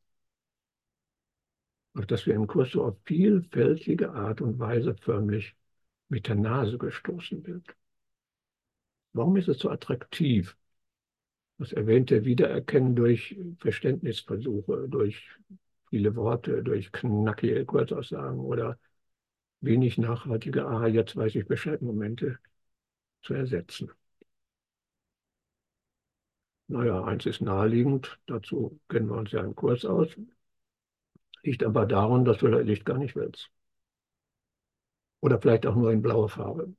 auf 1.95 2.05
das 2.05 2.25
wir 2.25 2.35
im 2.35 2.47
Kurs 2.47 2.71
so 2.71 2.83
auf 2.85 2.95
vielfältige 3.03 4.11
Art 4.11 4.39
und 4.41 4.59
Weise 4.59 4.95
förmlich 4.95 5.55
mit 6.09 6.27
der 6.27 6.35
Nase 6.35 6.77
gestoßen 6.77 7.45
wird. 7.45 7.75
Warum 9.13 9.35
ist 9.35 9.49
es 9.49 9.59
so 9.59 9.69
attraktiv? 9.69 10.55
Das 11.59 11.71
erwähnte 11.73 12.23
Wiedererkennen 12.25 12.95
durch 12.95 13.37
Verständnisversuche, 13.59 14.87
durch 14.89 15.23
viele 15.89 16.15
Worte, 16.15 16.63
durch 16.63 16.91
knackige 16.91 17.65
Kurzaussagen 17.65 18.39
oder 18.39 18.77
wenig 19.61 19.97
nachhaltige, 19.97 20.67
ah, 20.67 20.87
jetzt 20.87 21.15
weiß 21.15 21.35
ich 21.35 21.47
Bescheid, 21.47 21.81
Momente 21.81 22.39
zu 23.23 23.33
ersetzen. 23.35 23.91
Naja, 26.69 27.03
eins 27.03 27.25
ist 27.25 27.41
naheliegend, 27.41 28.19
dazu 28.25 28.79
kennen 28.87 29.09
wir 29.09 29.17
uns 29.17 29.31
ja 29.33 29.41
einen 29.41 29.55
Kurs 29.55 29.83
aus, 29.85 30.15
liegt 31.43 31.63
aber 31.63 31.85
daran, 31.87 32.25
dass 32.25 32.37
du 32.39 32.47
das 32.47 32.63
Licht 32.65 32.85
gar 32.85 32.97
nicht 32.99 33.15
willst. 33.15 33.49
Oder 35.21 35.39
vielleicht 35.39 35.65
auch 35.67 35.75
nur 35.75 35.91
in 35.91 36.01
blauer 36.01 36.27
Farbe. 36.29 36.73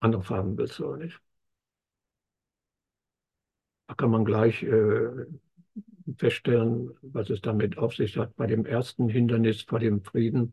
Andere 0.00 0.22
Farben 0.22 0.56
willst 0.56 0.78
du 0.78 0.86
auch 0.88 0.96
nicht. 0.96 1.20
Da 3.86 3.94
kann 3.94 4.10
man 4.10 4.24
gleich 4.26 4.62
äh, 4.62 5.26
feststellen, 6.18 6.90
was 7.02 7.30
es 7.30 7.40
damit 7.40 7.78
auf 7.78 7.94
sich 7.94 8.16
hat. 8.16 8.36
Bei 8.36 8.46
dem 8.46 8.66
ersten 8.66 9.08
Hindernis 9.08 9.62
vor 9.62 9.78
dem 9.78 10.02
Frieden 10.02 10.52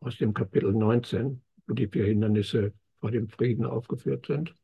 aus 0.00 0.18
dem 0.18 0.34
Kapitel 0.34 0.72
19, 0.72 1.42
wo 1.66 1.74
die 1.74 1.88
vier 1.88 2.06
Hindernisse 2.06 2.72
vor 3.00 3.10
dem 3.10 3.28
Frieden 3.28 3.64
aufgeführt 3.64 4.26
sind. 4.26 4.54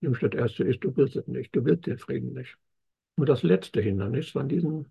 Nämlich 0.00 0.20
das 0.20 0.32
erste 0.32 0.64
ist, 0.64 0.84
du 0.84 0.96
willst 0.96 1.16
es 1.16 1.26
nicht, 1.26 1.54
du 1.54 1.64
willst 1.64 1.86
den 1.86 1.98
Frieden 1.98 2.32
nicht. 2.34 2.56
Nur 3.16 3.26
das 3.26 3.42
letzte 3.42 3.80
Hindernis 3.80 4.30
von 4.30 4.48
diesen 4.48 4.90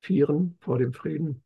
Vieren 0.00 0.56
vor 0.60 0.78
dem 0.78 0.92
Frieden, 0.92 1.42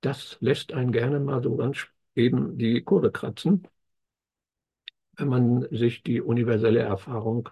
das 0.00 0.36
lässt 0.40 0.72
einen 0.72 0.92
gerne 0.92 1.20
mal 1.20 1.42
so 1.42 1.56
ganz 1.56 1.86
eben 2.14 2.58
die 2.58 2.82
Kurve 2.82 3.10
kratzen, 3.12 3.66
wenn 5.16 5.28
man 5.28 5.68
sich 5.70 6.02
die 6.02 6.20
universelle 6.20 6.80
Erfahrung 6.80 7.48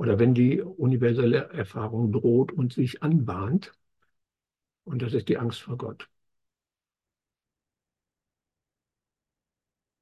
oder 0.00 0.18
wenn 0.18 0.32
die 0.32 0.62
universelle 0.62 1.50
Erfahrung 1.50 2.10
droht 2.10 2.52
und 2.52 2.72
sich 2.72 3.02
anbahnt. 3.02 3.70
Und 4.84 5.00
das 5.00 5.14
ist 5.14 5.28
die 5.30 5.38
Angst 5.38 5.62
vor 5.62 5.78
Gott. 5.78 6.06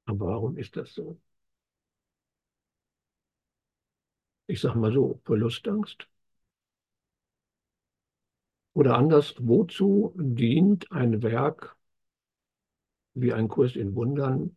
Aber 0.05 0.27
warum 0.27 0.57
ist 0.57 0.75
das 0.75 0.93
so? 0.93 1.17
Ich 4.47 4.59
sage 4.59 4.77
mal 4.77 4.91
so, 4.91 5.21
Verlustangst, 5.23 6.09
oder 8.73 8.97
anders, 8.97 9.35
wozu 9.39 10.11
dient 10.17 10.91
ein 10.91 11.21
Werk 11.21 11.77
wie 13.13 13.33
ein 13.33 13.47
Kurs 13.47 13.75
in 13.75 13.93
Wundern? 13.95 14.55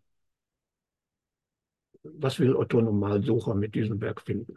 Was 2.04 2.38
will 2.38 2.54
Otto 2.54 2.80
Normalsucher 2.80 3.56
mit 3.56 3.74
diesem 3.74 4.00
Werk 4.00 4.20
finden? 4.22 4.56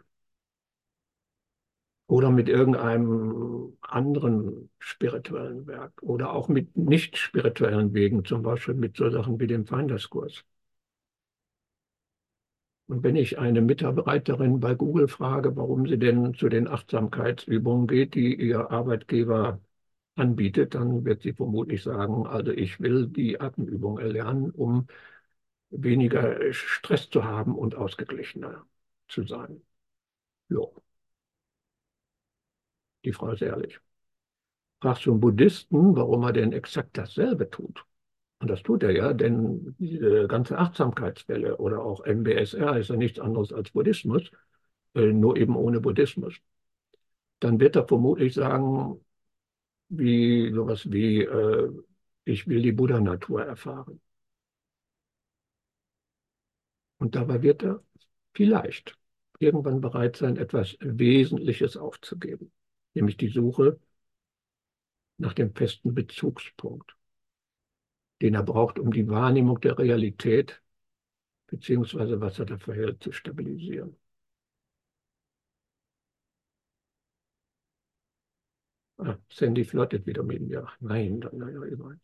Oder 2.08 2.30
mit 2.30 2.48
irgendeinem 2.48 3.76
anderen 3.80 4.70
spirituellen 4.78 5.66
Werk 5.66 6.02
oder 6.02 6.32
auch 6.32 6.48
mit 6.48 6.76
nicht 6.76 7.16
spirituellen 7.18 7.94
Wegen, 7.94 8.24
zum 8.24 8.42
Beispiel 8.42 8.74
mit 8.74 8.96
so 8.96 9.10
Sachen 9.10 9.40
wie 9.40 9.46
dem 9.48 9.66
Feinderskurs. 9.66 10.44
Und 12.88 13.02
wenn 13.02 13.16
ich 13.16 13.38
eine 13.38 13.60
Mitarbeiterin 13.62 14.60
bei 14.60 14.74
Google 14.74 15.08
frage, 15.08 15.56
warum 15.56 15.86
sie 15.88 15.98
denn 15.98 16.34
zu 16.34 16.48
den 16.48 16.68
Achtsamkeitsübungen 16.68 17.86
geht, 17.88 18.14
die 18.14 18.34
ihr 18.34 18.70
Arbeitgeber 18.70 19.60
anbietet, 20.16 20.74
dann 20.74 21.04
wird 21.04 21.22
sie 21.22 21.32
vermutlich 21.32 21.82
sagen, 21.82 22.26
also 22.26 22.52
ich 22.52 22.80
will 22.80 23.08
die 23.08 23.40
Atemübung 23.40 23.98
erlernen, 23.98 24.50
um 24.52 24.86
weniger 25.70 26.52
Stress 26.52 27.10
zu 27.10 27.24
haben 27.24 27.56
und 27.56 27.76
ausgeglichener 27.76 28.66
zu 29.08 29.24
sein. 29.24 29.62
Jo. 30.50 30.74
Die 33.06 33.12
Frau 33.12 33.30
ist 33.30 33.40
ehrlich. 33.40 33.80
Fragst 34.80 35.06
du 35.06 35.12
einen 35.12 35.20
Buddhisten, 35.20 35.96
warum 35.96 36.24
er 36.24 36.32
denn 36.32 36.52
exakt 36.52 36.98
dasselbe 36.98 37.48
tut? 37.48 37.84
Und 38.40 38.48
das 38.50 38.62
tut 38.62 38.82
er 38.82 38.90
ja, 38.90 39.14
denn 39.14 39.74
diese 39.78 40.28
ganze 40.28 40.58
Achtsamkeitswelle 40.58 41.56
oder 41.56 41.82
auch 41.82 42.04
MBSR 42.04 42.76
ist 42.78 42.90
ja 42.90 42.96
nichts 42.96 43.18
anderes 43.18 43.52
als 43.52 43.70
Buddhismus, 43.70 44.30
äh, 44.94 45.12
nur 45.12 45.36
eben 45.38 45.56
ohne 45.56 45.80
Buddhismus. 45.80 46.34
Dann 47.40 47.60
wird 47.60 47.76
er 47.76 47.86
vermutlich 47.86 48.34
sagen, 48.34 49.00
wie 49.88 50.52
sowas 50.52 50.90
wie, 50.90 51.22
äh, 51.22 51.70
ich 52.24 52.48
will 52.48 52.62
die 52.62 52.72
Buddha-Natur 52.72 53.44
erfahren. 53.44 54.00
Und 56.98 57.14
dabei 57.14 57.42
wird 57.42 57.62
er 57.62 57.82
vielleicht 58.34 58.98
irgendwann 59.38 59.80
bereit 59.80 60.16
sein, 60.16 60.36
etwas 60.36 60.76
Wesentliches 60.80 61.76
aufzugeben, 61.76 62.52
nämlich 62.96 63.16
die 63.16 63.28
Suche 63.28 63.78
nach 65.18 65.34
dem 65.34 65.54
festen 65.54 65.94
Bezugspunkt, 65.94 66.96
den 68.22 68.34
er 68.34 68.42
braucht, 68.42 68.78
um 68.78 68.92
die 68.92 69.08
Wahrnehmung 69.08 69.60
der 69.60 69.78
Realität 69.78 70.62
beziehungsweise 71.46 72.20
was 72.20 72.38
er 72.38 72.46
dafür 72.46 72.74
hält, 72.74 73.02
zu 73.02 73.12
stabilisieren. 73.12 73.96
Ah, 78.98 79.16
Sandy 79.30 79.64
flirtet 79.64 80.06
wieder 80.06 80.22
mit 80.22 80.40
mir. 80.42 80.66
Nein, 80.80 81.20
naja, 81.32 81.62
immerhin. 81.64 82.00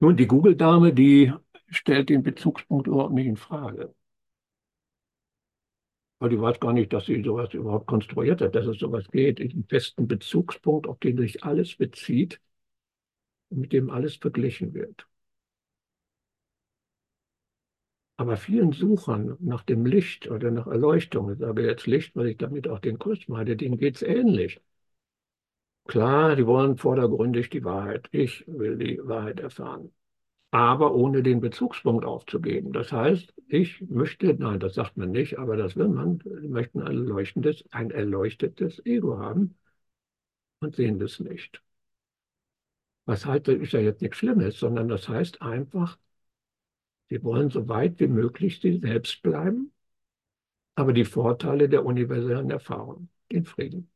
Nun, 0.00 0.16
die 0.16 0.26
Google-Dame, 0.26 0.92
die 0.94 1.32
stellt 1.68 2.08
den 2.08 2.22
Bezugspunkt 2.22 2.86
überhaupt 2.86 3.14
nicht 3.14 3.26
in 3.26 3.36
Frage. 3.36 3.94
Weil 6.20 6.28
die 6.30 6.40
weiß 6.40 6.60
gar 6.60 6.72
nicht, 6.72 6.92
dass 6.92 7.06
sie 7.06 7.20
sowas 7.24 7.52
überhaupt 7.54 7.86
konstruiert 7.88 8.40
hat, 8.42 8.54
dass 8.54 8.66
es 8.66 8.78
sowas 8.78 9.08
geht, 9.10 9.40
einen 9.40 9.66
festen 9.68 10.06
Bezugspunkt, 10.06 10.86
auf 10.86 10.98
den 11.00 11.16
sich 11.18 11.42
alles 11.44 11.74
bezieht 11.76 12.40
mit 13.50 13.72
dem 13.72 13.90
alles 13.90 14.16
verglichen 14.16 14.74
wird. 14.74 15.06
Aber 18.16 18.36
vielen 18.36 18.70
Suchern 18.70 19.36
nach 19.40 19.64
dem 19.64 19.84
Licht 19.84 20.30
oder 20.30 20.52
nach 20.52 20.68
Erleuchtung, 20.68 21.32
ich 21.32 21.38
sage 21.40 21.66
jetzt 21.66 21.88
Licht, 21.88 22.14
weil 22.14 22.28
ich 22.28 22.36
damit 22.36 22.68
auch 22.68 22.78
den 22.78 23.00
Kurs 23.00 23.26
meine, 23.26 23.56
denen 23.56 23.78
geht 23.78 23.96
es 23.96 24.02
ähnlich. 24.02 24.60
Klar, 25.86 26.36
die 26.36 26.46
wollen 26.46 26.78
vordergründig 26.78 27.50
die 27.50 27.64
Wahrheit. 27.64 28.08
Ich 28.12 28.44
will 28.48 28.78
die 28.78 28.98
Wahrheit 29.06 29.40
erfahren. 29.40 29.92
Aber 30.52 30.94
ohne 30.94 31.22
den 31.24 31.40
Bezugspunkt 31.40 32.04
aufzugeben. 32.04 32.72
Das 32.72 32.92
heißt, 32.92 33.34
ich 33.48 33.80
möchte, 33.88 34.32
nein, 34.34 34.60
das 34.60 34.74
sagt 34.74 34.96
man 34.96 35.10
nicht, 35.10 35.38
aber 35.40 35.56
das 35.56 35.74
will 35.76 35.88
man, 35.88 36.20
möchten 36.42 36.82
ein 36.82 36.94
leuchtendes, 36.96 37.64
ein 37.72 37.90
erleuchtetes 37.90 38.84
Ego 38.86 39.18
haben 39.18 39.56
und 40.60 40.74
sehen 40.76 40.98
das 40.98 41.20
nicht. 41.20 41.62
Was 43.04 43.26
heißt, 43.26 43.46
das 43.48 43.56
ist 43.56 43.72
ja 43.74 43.80
jetzt 43.80 44.00
nichts 44.00 44.16
Schlimmes, 44.18 44.58
sondern 44.58 44.88
das 44.88 45.06
heißt 45.08 45.42
einfach, 45.42 45.98
Sie 47.10 47.22
wollen 47.22 47.50
so 47.50 47.68
weit 47.68 48.00
wie 48.00 48.06
möglich 48.06 48.58
sie 48.62 48.78
selbst 48.78 49.22
bleiben, 49.22 49.70
aber 50.74 50.92
die 50.92 51.04
Vorteile 51.04 51.68
der 51.68 51.84
universellen 51.84 52.50
Erfahrung, 52.50 53.08
den 53.30 53.44
Frieden. 53.44 53.88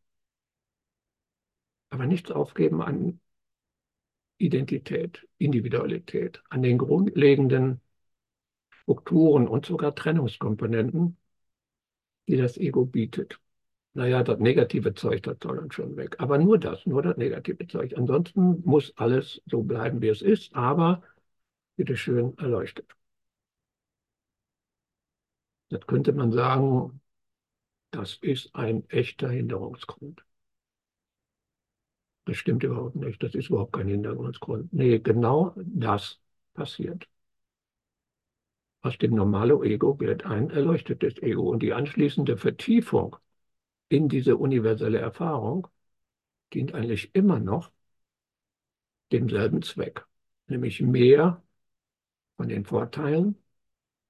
Aber 1.89 2.05
nichts 2.07 2.31
aufgeben 2.31 2.83
an 2.83 3.21
Identität, 4.39 5.27
Individualität, 5.39 6.43
an 6.51 6.63
den 6.63 6.79
grundlegenden 6.79 7.81
Strukturen 8.71 9.49
und 9.49 9.67
sogar 9.67 9.95
Trennungskomponenten, 9.95 11.17
die 12.29 12.37
das 12.37 12.57
Ego 12.59 12.85
bietet. 12.85 13.41
Naja, 13.95 14.23
das 14.25 14.39
negative 14.41 14.95
Zeug, 14.95 15.23
das 15.23 15.37
soll 15.43 15.57
dann 15.57 15.71
schon 15.71 15.97
weg. 15.97 16.17
Aber 16.19 16.39
nur 16.39 16.59
das, 16.59 16.85
nur 16.85 17.03
das 17.03 17.17
negative 17.17 17.67
Zeug. 17.69 17.97
Ansonsten 17.97 18.61
muss 18.65 18.93
alles 18.97 19.41
so 19.47 19.63
bleiben, 19.63 20.03
wie 20.03 20.09
es 20.09 20.21
ist, 20.21 20.55
aber 20.55 21.03
bitteschön 21.77 22.37
erleuchtet. 22.39 22.95
Das 25.69 25.87
könnte 25.87 26.13
man 26.13 26.33
sagen, 26.33 27.01
das 27.91 28.19
ist 28.23 28.55
ein 28.55 28.89
echter 28.91 29.29
Hinderungsgrund. 29.31 30.25
Das 32.27 32.37
stimmt 32.37 32.63
überhaupt 32.65 32.97
nicht. 32.97 33.23
Das 33.23 33.35
ist 33.35 33.49
überhaupt 33.51 33.73
kein 33.73 33.89
Hinderungsgrund. 33.89 34.73
Nee, 34.73 34.99
genau 34.99 35.55
das 35.57 36.21
passiert. 36.55 37.09
Aus 38.83 38.99
dem 38.99 39.15
normalen 39.17 39.65
Ego 39.65 39.99
wird 39.99 40.27
ein 40.27 40.49
erleuchtetes 40.51 41.21
Ego 41.21 41.51
und 41.51 41.61
die 41.61 41.73
anschließende 41.73 42.37
Vertiefung 42.37 43.17
in 43.89 44.09
diese 44.09 44.37
universelle 44.37 44.99
Erfahrung 44.99 45.69
dient 46.53 46.75
eigentlich 46.75 47.15
immer 47.15 47.41
noch 47.41 47.73
demselben 49.13 49.63
Zweck, 49.63 50.05
nämlich 50.47 50.81
mehr 50.83 51.43
von 52.37 52.49
den 52.49 52.65
Vorteilen 52.67 53.37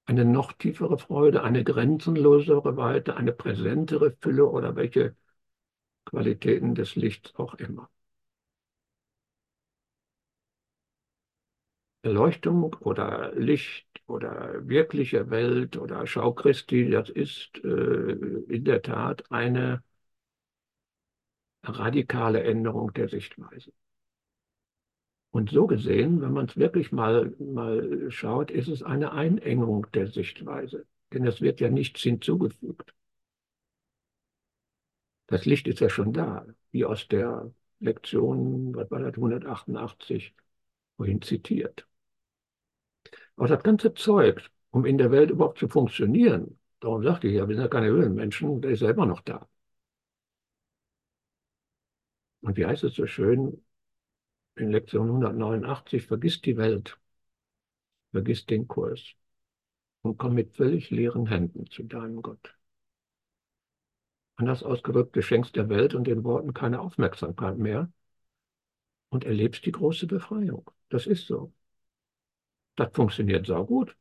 eine 0.05 0.25
noch 0.25 0.53
tiefere 0.53 0.97
Freude, 0.99 1.43
eine 1.43 1.63
grenzenlosere 1.63 2.77
Weite, 2.77 3.17
eine 3.17 3.33
präsentere 3.33 4.15
Fülle 4.21 4.47
oder 4.47 4.75
welche 4.75 5.15
Qualitäten 6.05 6.75
des 6.75 6.95
Lichts 6.95 7.35
auch 7.35 7.55
immer. 7.55 7.89
Erleuchtung 12.05 12.75
oder 12.81 13.33
Licht 13.35 13.87
oder 14.07 14.67
wirkliche 14.67 15.29
Welt 15.31 15.75
oder 15.77 16.05
Schau 16.05 16.33
Christi, 16.33 16.89
das 16.89 17.09
ist 17.09 17.57
äh, 17.63 18.11
in 18.47 18.63
der 18.63 18.81
Tat 18.83 19.31
eine 19.31 19.83
radikale 21.63 22.43
Änderung 22.43 22.93
der 22.93 23.09
Sichtweise. 23.09 23.71
Und 25.31 25.49
so 25.49 25.67
gesehen, 25.67 26.21
wenn 26.21 26.31
man 26.31 26.45
es 26.45 26.57
wirklich 26.57 26.91
mal, 26.91 27.33
mal 27.39 28.09
schaut, 28.09 28.51
ist 28.51 28.67
es 28.69 28.83
eine 28.83 29.11
Einengung 29.11 29.87
der 29.93 30.07
Sichtweise. 30.07 30.85
Denn 31.11 31.25
es 31.25 31.41
wird 31.41 31.59
ja 31.59 31.69
nichts 31.69 32.01
hinzugefügt. 32.01 32.93
Das 35.27 35.45
Licht 35.45 35.67
ist 35.67 35.79
ja 35.81 35.89
schon 35.89 36.13
da, 36.13 36.45
wie 36.71 36.85
aus 36.85 37.07
der 37.07 37.51
Lektion, 37.79 38.75
was 38.75 38.89
war 38.91 38.99
das, 38.99 39.15
188, 39.15 40.33
vorhin 40.97 41.21
zitiert. 41.21 41.87
Aber 43.37 43.47
das 43.47 43.63
ganze 43.63 43.93
Zeug, 43.93 44.49
um 44.71 44.85
in 44.85 44.97
der 44.97 45.11
Welt 45.11 45.31
überhaupt 45.31 45.59
zu 45.59 45.67
funktionieren, 45.69 46.59
darum 46.81 47.03
sagte 47.03 47.27
ich 47.27 47.35
ja, 47.35 47.47
wir 47.47 47.55
sind 47.55 47.63
ja 47.63 47.69
keine 47.69 47.87
Höhlenmenschen, 47.87 48.61
der 48.61 48.71
ist 48.71 48.81
ja 48.81 48.89
immer 48.89 49.05
noch 49.05 49.21
da. 49.21 49.47
Und 52.41 52.55
wie 52.57 52.65
heißt 52.65 52.83
es 52.83 52.95
so 52.95 53.07
schön, 53.07 53.61
in 54.55 54.71
Lektion 54.71 55.09
189, 55.09 56.05
vergiss 56.05 56.41
die 56.41 56.57
Welt, 56.57 56.97
vergiss 58.11 58.45
den 58.45 58.67
Kurs 58.67 59.15
und 60.01 60.17
komm 60.17 60.35
mit 60.35 60.55
völlig 60.55 60.91
leeren 60.91 61.27
Händen 61.27 61.67
zu 61.69 61.83
deinem 61.83 62.21
Gott. 62.21 62.55
Anders 64.37 64.63
ausgedrückt, 64.63 65.15
du 65.15 65.21
schenkst 65.21 65.55
der 65.57 65.67
Welt 65.69 65.93
und 65.93 66.05
den 66.07 66.23
Worten 66.23 66.53
keine 66.53 66.79
Aufmerksamkeit 66.79 67.57
mehr 67.57 67.91
und 69.09 69.25
erlebst 69.25 69.65
die 69.65 69.71
große 69.71 70.07
Befreiung. 70.07 70.69
Das 70.89 71.07
ist 71.07 71.27
so. 71.27 71.53
Das 72.77 72.93
funktioniert 72.93 73.47
saugut. 73.47 73.97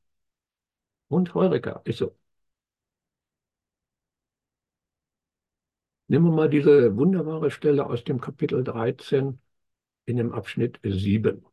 Und 1.08 1.32
Heureka, 1.34 1.80
ist 1.84 1.98
so. 1.98 2.14
Nehmen 6.08 6.24
wir 6.26 6.32
mal 6.32 6.48
diese 6.48 6.96
wunderbare 6.96 7.50
Stelle 7.50 7.84
aus 7.86 8.04
dem 8.04 8.18
Kapitel 8.20 8.64
13 8.64 9.38
in 10.06 10.16
dem 10.16 10.32
Abschnitt 10.32 10.80
7. 10.82 11.44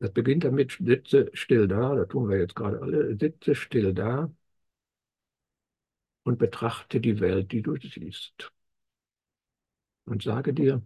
Das 0.00 0.12
beginnt 0.12 0.44
damit, 0.44 0.76
sitze 0.80 1.30
still 1.32 1.66
da, 1.66 1.94
da 1.94 2.04
tun 2.04 2.28
wir 2.28 2.38
jetzt 2.38 2.54
gerade 2.54 2.80
alle, 2.82 3.16
sitze 3.16 3.54
still 3.54 3.94
da 3.94 4.30
und 6.24 6.38
betrachte 6.38 7.00
die 7.00 7.20
Welt, 7.20 7.52
die 7.52 7.62
du 7.62 7.76
siehst. 7.76 8.50
Und 10.04 10.22
sage 10.22 10.52
dir, 10.54 10.82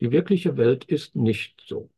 die 0.00 0.10
wirkliche 0.10 0.56
Welt 0.56 0.84
ist 0.84 1.16
nicht 1.16 1.62
so. 1.66 1.90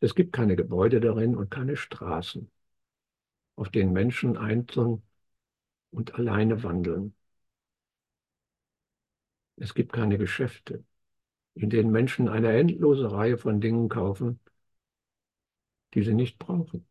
Es 0.00 0.14
gibt 0.14 0.32
keine 0.32 0.54
Gebäude 0.56 1.00
darin 1.00 1.34
und 1.34 1.50
keine 1.50 1.76
Straßen, 1.76 2.50
auf 3.56 3.70
denen 3.70 3.92
Menschen 3.92 4.36
einzeln 4.36 5.02
und 5.90 6.14
alleine 6.14 6.62
wandeln. 6.62 7.14
Es 9.56 9.74
gibt 9.74 9.92
keine 9.92 10.18
Geschäfte, 10.18 10.84
in 11.54 11.70
denen 11.70 11.90
Menschen 11.92 12.28
eine 12.28 12.52
endlose 12.56 13.10
Reihe 13.12 13.38
von 13.38 13.60
Dingen 13.60 13.88
kaufen, 13.88 14.40
die 15.94 16.02
sie 16.02 16.14
nicht 16.14 16.38
brauchen. 16.38 16.86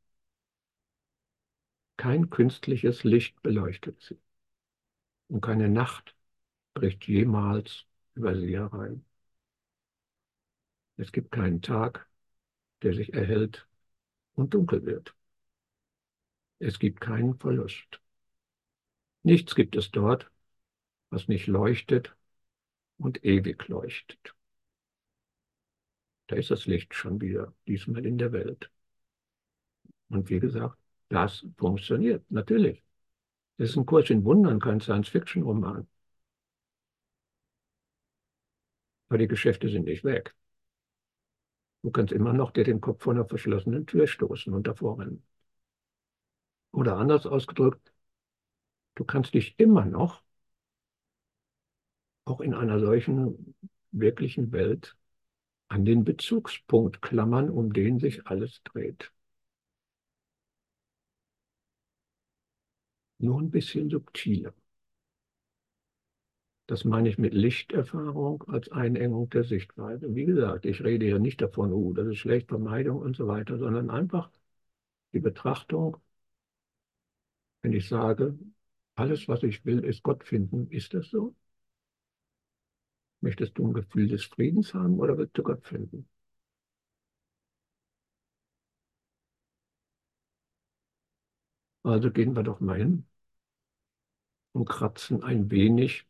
Kein 1.98 2.30
künstliches 2.30 3.04
Licht 3.04 3.42
beleuchtet 3.42 4.00
sie. 4.02 4.20
Und 5.28 5.42
keine 5.42 5.70
Nacht 5.70 6.16
bricht 6.74 7.08
jemals 7.08 7.86
über 8.16 8.36
sie 8.36 8.56
herein. 8.58 9.06
Es 10.98 11.12
gibt 11.12 11.32
keinen 11.32 11.62
Tag, 11.62 12.08
der 12.82 12.94
sich 12.94 13.14
erhält 13.14 13.68
und 14.36 14.54
dunkel 14.54 14.86
wird. 14.86 15.16
Es 16.60 16.80
gibt 16.80 17.02
keinen 17.02 17.36
Verlust. 17.38 18.02
Nichts 19.24 19.56
gibt 19.56 19.76
es 19.76 19.92
dort, 19.92 20.30
was 21.10 21.28
nicht 21.28 21.48
leuchtet 21.48 22.16
und 22.98 23.24
ewig 23.24 23.68
leuchtet. 23.68 24.36
Da 26.28 26.36
ist 26.36 26.52
das 26.52 26.66
Licht 26.66 26.94
schon 26.94 27.22
wieder, 27.22 27.54
diesmal 27.68 28.06
in 28.06 28.18
der 28.18 28.32
Welt. 28.32 28.70
Und 30.10 30.30
wie 30.30 30.40
gesagt, 30.40 30.78
das 31.10 31.46
funktioniert, 31.58 32.30
natürlich. 32.32 32.84
Das 33.58 33.70
ist 33.70 33.78
ein 33.78 33.86
Kurs 33.86 34.10
in 34.10 34.24
Wundern, 34.24 34.60
kein 34.60 34.80
Science-Fiction-Roman. 34.80 35.88
Aber 39.14 39.20
die 39.20 39.28
Geschäfte 39.28 39.70
sind 39.70 39.86
nicht 39.86 40.04
weg. 40.04 40.34
Du 41.84 41.92
kannst 41.92 42.12
immer 42.12 42.34
noch 42.34 42.50
dir 42.50 42.64
den 42.64 42.82
Kopf 42.82 43.04
von 43.04 43.16
einer 43.16 43.28
verschlossenen 43.28 43.86
Tür 43.86 44.08
stoßen 44.08 44.52
und 44.56 44.66
davor 44.66 44.98
rennen. 44.98 45.24
Oder 46.74 46.98
anders 46.98 47.26
ausgedrückt, 47.26 47.94
du 48.96 49.04
kannst 49.06 49.34
dich 49.36 49.54
immer 49.60 49.86
noch, 49.86 50.24
auch 52.26 52.42
in 52.42 52.54
einer 52.54 52.80
solchen 52.82 53.56
wirklichen 53.92 54.52
Welt, 54.52 54.96
an 55.70 55.86
den 55.86 56.04
Bezugspunkt 56.06 57.02
klammern, 57.02 57.50
um 57.50 57.74
den 57.74 58.00
sich 58.00 58.28
alles 58.28 58.62
dreht. 58.64 59.12
Nur 63.18 63.40
ein 63.42 63.50
bisschen 63.50 63.90
subtiler. 63.90 64.54
Das 66.68 66.84
meine 66.84 67.08
ich 67.08 67.18
mit 67.18 67.34
Lichterfahrung 67.34 68.44
als 68.50 68.70
Einengung 68.70 69.30
der 69.30 69.46
Sichtweise. 69.46 70.14
Wie 70.14 70.26
gesagt, 70.26 70.66
ich 70.66 70.84
rede 70.84 71.06
hier 71.06 71.20
nicht 71.20 71.40
davon, 71.42 71.72
uh, 71.72 71.94
das 71.94 72.08
ist 72.08 72.18
schlecht, 72.18 72.50
Vermeidung 72.50 72.98
und 73.00 73.16
so 73.16 73.28
weiter, 73.28 73.58
sondern 73.58 73.90
einfach 73.90 74.30
die 75.14 75.20
Betrachtung, 75.22 75.98
wenn 77.64 77.74
ich 77.74 77.88
sage, 77.90 78.38
alles, 78.96 79.28
was 79.28 79.42
ich 79.44 79.66
will, 79.66 79.84
ist 79.84 80.04
Gott 80.04 80.24
finden, 80.24 80.68
ist 80.70 80.94
das 80.94 81.10
so? 81.10 81.36
Möchtest 83.22 83.58
du 83.58 83.66
ein 83.68 83.74
Gefühl 83.74 84.08
des 84.08 84.24
Friedens 84.26 84.76
haben 84.76 85.00
oder 85.00 85.18
willst 85.18 85.36
du 85.36 85.42
Gott 85.42 85.66
finden? 85.66 86.08
Also 91.84 92.12
gehen 92.12 92.36
wir 92.36 92.44
doch 92.44 92.60
mal 92.60 92.78
hin 92.78 93.06
und 94.54 94.66
kratzen 94.68 95.22
ein 95.24 95.52
wenig 95.52 96.08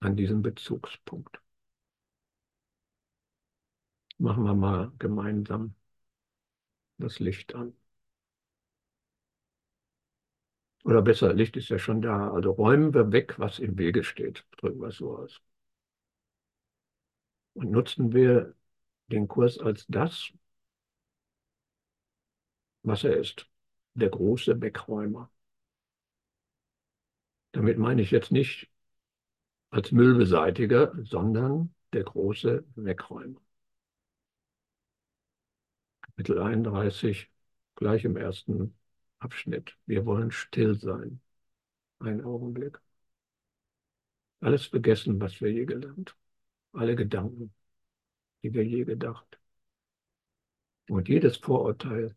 an 0.00 0.16
diesem 0.16 0.42
Bezugspunkt. 0.42 1.40
Machen 4.18 4.44
wir 4.44 4.54
mal 4.54 4.92
gemeinsam 4.98 5.74
das 6.98 7.18
Licht 7.18 7.54
an. 7.54 7.74
Oder 10.84 11.02
besser, 11.02 11.32
Licht 11.34 11.56
ist 11.56 11.68
ja 11.68 11.78
schon 11.78 12.02
da. 12.02 12.30
Also 12.32 12.50
räumen 12.52 12.94
wir 12.94 13.12
weg, 13.12 13.38
was 13.38 13.58
im 13.58 13.78
Wege 13.78 14.04
steht. 14.04 14.44
Drücken 14.56 14.80
wir 14.80 14.88
es 14.88 14.96
so 14.96 15.16
aus. 15.16 15.40
Und 17.54 17.70
nutzen 17.70 18.12
wir 18.12 18.54
den 19.08 19.28
Kurs 19.28 19.58
als 19.58 19.86
das, 19.88 20.32
was 22.82 23.04
er 23.04 23.16
ist. 23.16 23.48
Der 23.94 24.08
große 24.10 24.60
Wegräumer. 24.60 25.30
Damit 27.52 27.78
meine 27.78 28.02
ich 28.02 28.10
jetzt 28.10 28.30
nicht 28.32 28.70
als 29.70 29.92
Müllbeseitiger, 29.92 30.94
sondern 31.04 31.74
der 31.92 32.04
große 32.04 32.64
Wegräumer. 32.76 33.40
Kapitel 36.02 36.38
31, 36.40 37.30
gleich 37.76 38.04
im 38.04 38.16
ersten 38.16 38.74
Abschnitt. 39.18 39.76
Wir 39.86 40.04
wollen 40.06 40.30
still 40.30 40.78
sein. 40.78 41.20
Ein 42.00 42.24
Augenblick. 42.24 42.80
Alles 44.40 44.66
vergessen, 44.66 45.20
was 45.20 45.40
wir 45.40 45.52
je 45.52 45.64
gelernt. 45.64 46.16
Alle 46.72 46.96
Gedanken, 46.96 47.52
die 48.42 48.52
wir 48.52 48.64
je 48.64 48.84
gedacht. 48.84 49.38
Und 50.88 51.08
jedes 51.08 51.36
Vorurteil, 51.36 52.16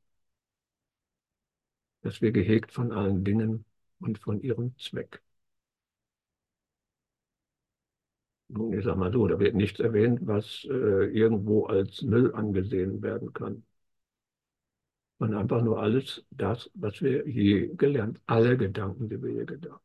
das 2.01 2.21
wir 2.21 2.31
gehegt 2.31 2.71
von 2.71 2.91
allen 2.91 3.23
Dingen 3.23 3.65
und 3.99 4.19
von 4.19 4.41
ihrem 4.41 4.77
Zweck. 4.77 5.21
Ich 8.73 8.83
sag 8.85 8.97
mal 8.97 9.11
so, 9.11 9.27
da 9.27 9.39
wird 9.39 9.55
nichts 9.55 9.79
erwähnt, 9.79 10.19
was 10.27 10.65
äh, 10.65 11.05
irgendwo 11.07 11.65
als 11.65 12.01
Müll 12.01 12.33
angesehen 12.33 13.01
werden 13.01 13.33
kann. 13.33 13.63
Und 15.19 15.33
einfach 15.35 15.61
nur 15.61 15.79
alles 15.81 16.25
das, 16.31 16.69
was 16.73 17.01
wir 17.01 17.27
je 17.27 17.69
gelernt, 17.75 18.19
alle 18.25 18.57
Gedanken, 18.57 19.07
die 19.09 19.21
wir 19.21 19.31
je 19.31 19.45
gedacht. 19.45 19.81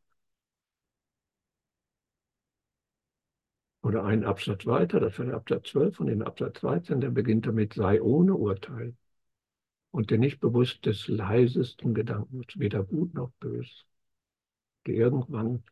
Oder 3.83 4.05
ein 4.05 4.25
Absatz 4.25 4.67
weiter, 4.67 4.99
das 5.01 5.19
war 5.19 5.27
der 5.27 5.37
Absatz 5.37 5.69
12 5.71 5.97
von 5.97 6.07
dem 6.09 6.23
Absatz 6.23 6.61
13, 6.61 7.01
der 7.01 7.11
beginnt 7.11 7.47
damit, 7.47 7.75
sei 7.75 8.03
ohne 8.03 8.35
Urteil 8.35 8.97
und 9.93 10.11
dir 10.11 10.19
nicht 10.19 10.41
bewusst 10.41 10.85
des 10.87 11.09
leisesten 11.09 11.95
Gedankens, 11.95 12.47
weder 12.57 12.83
gut 12.85 13.15
noch 13.15 13.31
bös, 13.39 13.87
der 14.87 14.95
irgendwann 14.95 15.63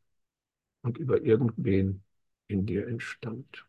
und 0.83 0.99
über 0.99 1.23
irgendwen 1.23 2.05
in 2.49 2.65
dir 2.65 2.87
entstand. 2.89 3.67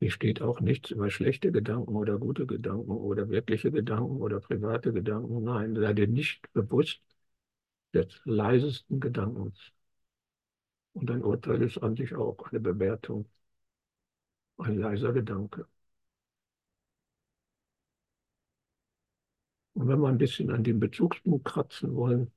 Hier 0.00 0.10
steht 0.10 0.42
auch 0.42 0.58
nichts 0.60 0.90
über 0.90 1.08
schlechte 1.10 1.52
Gedanken 1.52 1.94
oder 1.94 2.18
gute 2.18 2.46
Gedanken 2.46 2.90
oder 2.90 3.28
wirkliche 3.28 3.70
Gedanken 3.70 4.16
oder 4.16 4.40
private 4.40 4.92
Gedanken. 4.92 5.44
Nein, 5.44 5.74
sei 5.76 5.92
dir 5.92 6.08
nicht 6.08 6.52
bewusst 6.52 7.00
des 7.94 8.20
leisesten 8.24 9.00
Gedankens. 9.00 9.72
Und 10.92 11.10
ein 11.10 11.24
Urteil 11.24 11.62
ist 11.62 11.78
an 11.78 11.96
sich 11.96 12.14
auch 12.14 12.36
eine 12.50 12.60
Bewertung, 12.60 13.24
ein 14.58 14.76
leiser 14.78 15.12
Gedanke. 15.12 15.66
Und 19.72 19.88
wenn 19.88 20.00
wir 20.00 20.08
ein 20.08 20.18
bisschen 20.18 20.50
an 20.50 20.62
dem 20.64 20.78
Bezugspunkt 20.80 21.44
kratzen 21.46 21.94
wollen, 21.94 22.30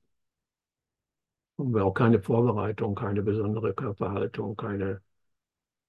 haben 1.58 1.72
wir 1.74 1.84
auch 1.84 1.94
keine 1.94 2.20
Vorbereitung, 2.20 2.94
keine 2.94 3.22
besondere 3.22 3.72
Körperhaltung, 3.74 4.54
keine 4.56 5.00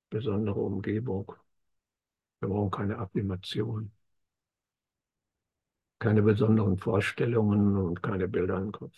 besondere 0.10 0.60
Umgebung. 0.62 1.34
Wir 2.42 2.50
brauchen 2.50 2.70
keine 2.70 3.00
Affirmation, 3.00 3.92
keine 5.98 6.22
besonderen 6.22 6.78
Vorstellungen 6.78 7.78
und 7.78 8.04
keine 8.04 8.28
Bilder 8.28 8.58
im 8.60 8.72
Kopf. 8.72 8.94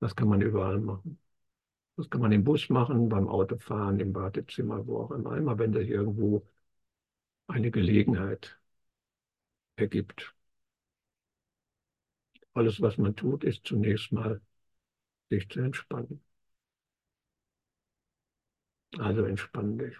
Das 0.00 0.16
kann 0.16 0.28
man 0.28 0.40
überall 0.40 0.80
machen. 0.80 1.18
Das 1.96 2.10
kann 2.10 2.20
man 2.22 2.32
im 2.32 2.44
Bus 2.44 2.68
machen, 2.70 3.08
beim 3.10 3.28
Autofahren, 3.28 4.00
im 4.00 4.12
Badezimmer, 4.14 4.86
wo 4.86 5.00
auch 5.02 5.10
immer. 5.12 5.36
Immer 5.36 5.58
wenn 5.58 5.72
sich 5.74 5.88
irgendwo 5.90 6.46
eine 7.48 7.72
Gelegenheit 7.72 8.56
ergibt. 9.76 10.35
Alles, 12.56 12.80
was 12.80 12.96
man 12.96 13.14
tut, 13.14 13.44
ist 13.44 13.66
zunächst 13.66 14.12
mal, 14.12 14.40
sich 15.28 15.46
zu 15.50 15.60
entspannen. 15.60 16.22
Also 18.98 19.24
entspann 19.24 19.76
dich. 19.76 19.94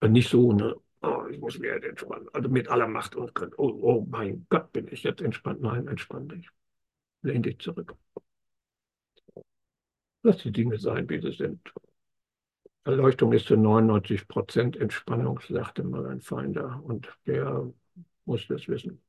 Und 0.00 0.12
nicht 0.12 0.30
so, 0.30 0.52
ne, 0.52 0.76
oh, 1.02 1.26
ich 1.28 1.40
muss 1.40 1.58
mich 1.58 1.68
jetzt 1.68 1.84
entspannen. 1.84 2.28
Also 2.32 2.48
mit 2.48 2.68
aller 2.68 2.86
Macht 2.86 3.16
und 3.16 3.32
oh, 3.58 3.76
oh 3.82 4.06
mein 4.08 4.46
Gott, 4.48 4.72
bin 4.72 4.86
ich 4.86 5.02
jetzt 5.02 5.20
entspannt. 5.20 5.60
Nein, 5.62 5.88
entspann 5.88 6.28
dich. 6.28 6.48
Lehn 7.22 7.42
dich 7.42 7.58
zurück. 7.58 7.96
Lass 10.22 10.38
die 10.38 10.52
Dinge 10.52 10.78
sein, 10.78 11.08
wie 11.08 11.20
sie 11.20 11.32
sind. 11.32 11.72
Erleuchtung 12.84 13.32
ist 13.32 13.46
zu 13.46 13.56
99 13.56 14.28
Prozent 14.28 14.76
Entspannung, 14.76 15.40
sagte 15.48 15.82
mal 15.82 16.06
ein 16.06 16.20
Feinder. 16.20 16.80
Und 16.84 17.12
der 17.26 17.72
muss 18.26 18.46
das 18.46 18.68
wissen. 18.68 19.03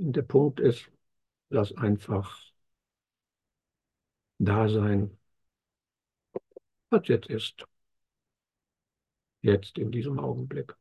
Der 0.00 0.22
Punkt 0.22 0.58
ist, 0.60 0.90
lass 1.50 1.76
einfach 1.76 2.40
da 4.38 4.68
sein, 4.68 5.16
was 6.90 7.08
jetzt 7.08 7.26
ist. 7.28 7.64
Jetzt 9.42 9.76
in 9.76 9.90
diesem 9.92 10.18
Augenblick. 10.18 10.74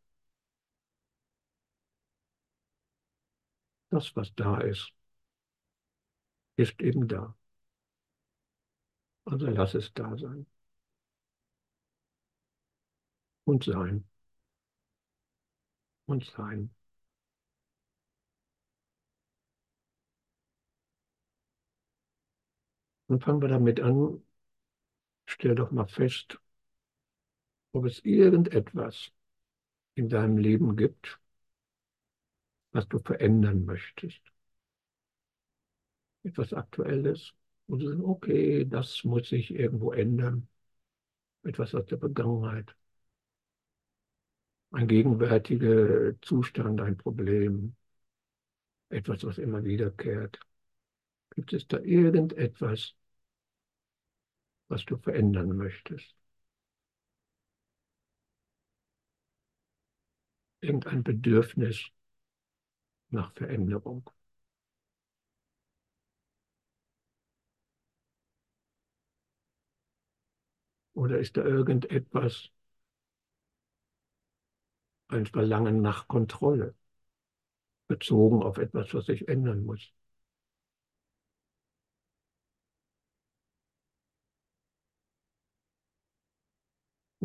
Das, 3.92 4.16
was 4.16 4.34
da 4.36 4.60
ist, 4.62 4.92
ist 6.58 6.80
eben 6.82 7.08
da. 7.08 7.36
Also 9.26 9.46
lass 9.48 9.76
es 9.76 9.94
da 9.94 10.18
sein. 10.18 10.46
Und 13.46 13.64
sein. 13.66 14.06
und 16.08 16.26
Sein. 16.26 16.72
Und 23.10 23.24
fangen 23.24 23.42
wir 23.42 23.50
damit 23.50 23.82
an, 23.82 24.22
stell 25.26 25.56
doch 25.56 25.72
mal 25.72 25.88
fest, 25.88 26.40
ob 27.72 27.86
es 27.86 28.00
irgendetwas 28.06 29.12
in 29.96 30.10
deinem 30.10 30.38
Leben 30.38 30.76
gibt, 30.76 31.20
was 32.72 32.88
du 32.88 33.00
verändern 33.00 33.66
möchtest. 33.66 34.22
Etwas 36.24 36.54
Aktuelles, 36.54 37.34
wo 37.68 37.78
du 37.78 37.88
sagst, 37.90 38.04
okay, 38.04 38.66
das 38.66 39.04
muss 39.04 39.30
sich 39.30 39.52
irgendwo 39.52 39.92
ändern. 39.92 40.48
Etwas 41.44 41.74
aus 41.74 41.86
der 41.88 41.98
Vergangenheit. 41.98 42.76
Ein 44.72 44.88
gegenwärtiger 44.88 46.14
Zustand, 46.22 46.80
ein 46.82 46.96
Problem. 46.98 47.76
Etwas, 48.90 49.24
was 49.24 49.40
immer 49.40 49.64
wiederkehrt. 49.64 50.40
Gibt 51.32 51.54
es 51.54 51.68
da 51.68 51.80
irgendetwas, 51.80 52.96
was 54.70 54.86
du 54.86 54.98
verändern 54.98 55.58
möchtest? 55.58 56.16
Irgendein 60.62 61.04
Bedürfnis 61.04 61.92
nach 63.12 63.32
Veränderung. 63.34 64.10
Oder 70.94 71.18
ist 71.18 71.36
da 71.38 71.44
irgendetwas, 71.44 72.52
ein 75.10 75.28
Verlangen 75.28 75.82
nach 75.84 76.08
Kontrolle, 76.08 76.74
bezogen 77.90 78.42
auf 78.42 78.58
etwas, 78.58 78.94
was 78.94 79.06
sich 79.08 79.28
ändern 79.28 79.66
muss? 79.66 79.92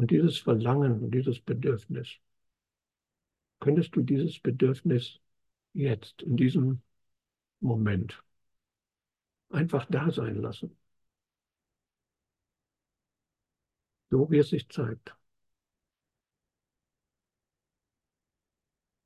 Und 0.04 0.10
dieses 0.10 0.38
Verlangen, 0.38 1.10
dieses 1.10 1.40
Bedürfnis, 1.40 2.18
könntest 3.58 3.96
du 3.96 4.02
dieses 4.02 4.38
Bedürfnis 4.38 5.18
jetzt, 5.72 6.20
in 6.20 6.36
diesem 6.36 6.82
Moment, 7.60 8.22
einfach 9.48 9.86
da 9.86 10.10
sein 10.10 10.36
lassen? 10.36 10.76
So 14.10 14.30
wie 14.30 14.40
es 14.40 14.50
sich 14.50 14.68
zeigt. 14.68 15.16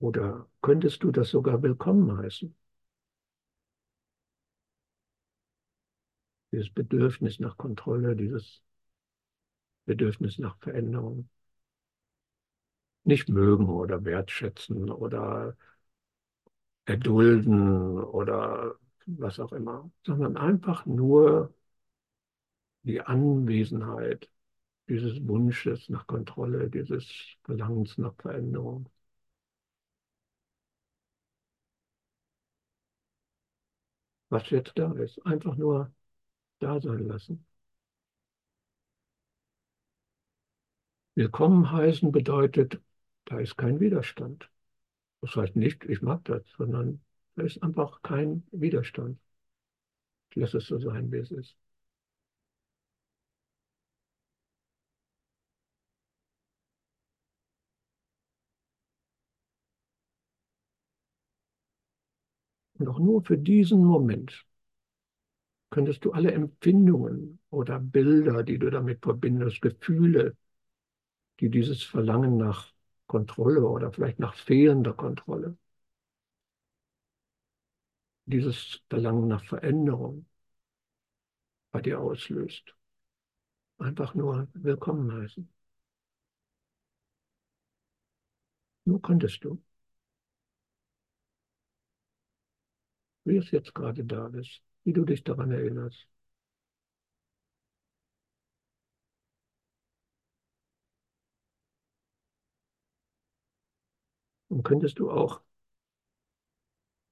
Oder 0.01 0.51
könntest 0.63 1.05
du 1.05 1.13
das 1.13 1.31
sogar 1.31 1.63
willkommen 1.63 2.19
heißen? 2.19 2.53
Dieses 6.51 6.71
Bedürfnis 6.71 7.39
nach 7.39 7.57
Kontrolle, 7.57 8.17
dieses 8.17 8.65
Bedürfnis 9.89 10.39
nach 10.39 10.57
Veränderung. 10.61 11.29
Nicht 13.03 13.29
mögen 13.29 13.69
oder 13.69 14.05
wertschätzen 14.05 14.89
oder 14.91 15.57
erdulden 16.87 17.99
oder 18.03 18.75
was 19.07 19.39
auch 19.41 19.53
immer, 19.53 19.91
sondern 20.05 20.37
einfach 20.37 20.87
nur 20.87 21.55
die 22.83 23.01
Anwesenheit 23.01 24.29
dieses 24.89 25.27
Wunsches 25.29 25.89
nach 25.91 26.07
Kontrolle, 26.09 26.71
dieses 26.71 27.09
Verlangens 27.45 27.99
nach 27.99 28.15
Veränderung. 28.17 28.89
Was 34.31 34.49
jetzt 34.49 34.73
da 34.79 34.91
ist, 34.93 35.19
einfach 35.27 35.55
nur 35.57 35.93
da 36.61 36.81
sein 36.81 37.09
lassen. 37.09 37.47
Willkommen 41.19 41.73
heißen 41.73 42.13
bedeutet, 42.13 42.81
da 43.25 43.41
ist 43.41 43.57
kein 43.59 43.81
Widerstand. 43.81 44.49
Das 45.21 45.35
heißt 45.35 45.57
nicht, 45.57 45.85
ich 45.85 46.01
mag 46.01 46.25
das, 46.27 46.43
sondern 46.57 47.01
da 47.35 47.43
ist 47.43 47.61
einfach 47.61 48.03
kein 48.03 48.45
Widerstand. 48.53 49.19
Ich 50.31 50.37
lasse 50.37 50.59
es 50.59 50.67
so 50.69 50.79
sein, 50.79 51.11
wie 51.11 51.17
es 51.17 51.33
ist. 51.33 51.57
Auch 62.87 63.01
nur 63.01 63.25
für 63.25 63.37
diesen 63.37 63.85
Moment 63.85 64.47
könntest 65.71 66.05
du 66.05 66.13
alle 66.13 66.31
Empfindungen 66.33 67.39
oder 67.51 67.81
Bilder, 67.81 68.43
die 68.45 68.59
du 68.59 68.71
damit 68.71 69.03
verbindest, 69.03 69.61
Gefühle, 69.63 70.37
die 71.41 71.51
dieses 71.51 71.83
Verlangen 71.83 72.37
nach 72.37 72.73
Kontrolle 73.07 73.67
oder 73.67 73.93
vielleicht 73.93 74.19
nach 74.19 74.35
fehlender 74.35 74.93
Kontrolle, 74.93 75.57
dieses 78.27 78.81
Verlangen 78.89 79.27
nach 79.29 79.45
Veränderung 79.45 80.27
bei 81.71 81.81
dir 81.81 82.01
auslöst. 82.01 82.75
Einfach 83.79 84.15
nur 84.15 84.49
willkommen 84.55 85.13
heißen. 85.13 85.49
Nur 88.87 89.01
könntest 89.01 89.45
du. 89.45 89.63
Wie 93.23 93.37
es 93.37 93.53
jetzt 93.53 93.75
gerade 93.77 94.05
da 94.05 94.27
ist, 94.29 94.61
wie 94.83 94.93
du 94.93 95.05
dich 95.05 95.23
daran 95.23 95.53
erinnerst. 95.53 96.09
Und 104.59 104.65
könntest 104.65 104.99
du 104.99 105.09
auch 105.09 105.41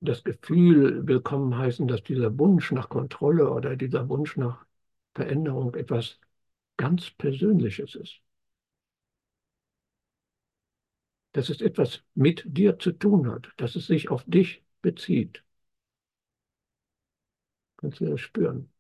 das 0.01 0.25
Gefühl 0.25 1.07
willkommen 1.07 1.57
heißen, 1.57 1.87
dass 1.87 2.03
dieser 2.03 2.37
Wunsch 2.41 2.73
nach 2.73 2.89
Kontrolle 2.89 3.49
oder 3.53 3.77
dieser 3.77 4.09
Wunsch 4.09 4.37
nach 4.37 4.67
Veränderung 5.15 5.77
etwas 5.77 6.19
ganz 6.77 7.13
Persönliches 7.13 7.95
ist. 7.95 8.21
Dass 11.35 11.51
es 11.51 11.61
etwas 11.61 12.03
mit 12.15 12.43
dir 12.47 12.81
zu 12.81 12.91
tun 12.91 13.31
hat, 13.31 13.53
dass 13.59 13.77
es 13.77 13.87
sich 13.87 14.11
auf 14.11 14.25
dich 14.27 14.65
bezieht. 14.83 15.45
Kannst 17.79 18.01
du 18.01 18.07
das 18.07 18.21
spüren? 18.21 18.71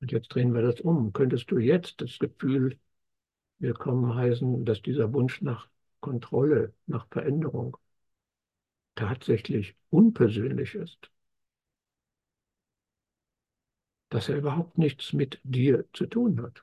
Und 0.00 0.12
jetzt 0.12 0.28
drehen 0.28 0.52
wir 0.54 0.62
das 0.62 0.80
um. 0.80 1.12
Könntest 1.12 1.50
du 1.50 1.58
jetzt 1.58 2.00
das 2.02 2.18
Gefühl 2.18 2.78
willkommen 3.58 4.14
heißen, 4.14 4.64
dass 4.64 4.82
dieser 4.82 5.12
Wunsch 5.14 5.42
nach 5.42 5.68
Kontrolle, 6.00 6.74
nach 6.86 7.06
Veränderung 7.10 7.76
tatsächlich 8.94 9.74
unpersönlich 9.90 10.76
ist? 10.76 11.10
Dass 14.08 14.28
er 14.28 14.36
überhaupt 14.36 14.78
nichts 14.78 15.12
mit 15.12 15.40
dir 15.42 15.84
zu 15.94 16.06
tun 16.06 16.40
hat? 16.42 16.62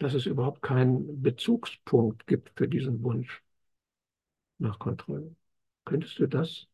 Dass 0.00 0.14
es 0.14 0.26
überhaupt 0.26 0.60
keinen 0.60 1.22
Bezugspunkt 1.22 2.26
gibt 2.26 2.50
für 2.58 2.66
diesen 2.66 3.00
Wunsch 3.04 3.44
nach 4.58 4.78
Kontrolle? 4.78 5.34
Könntest 5.84 6.18
du 6.20 6.26
das 6.28 6.68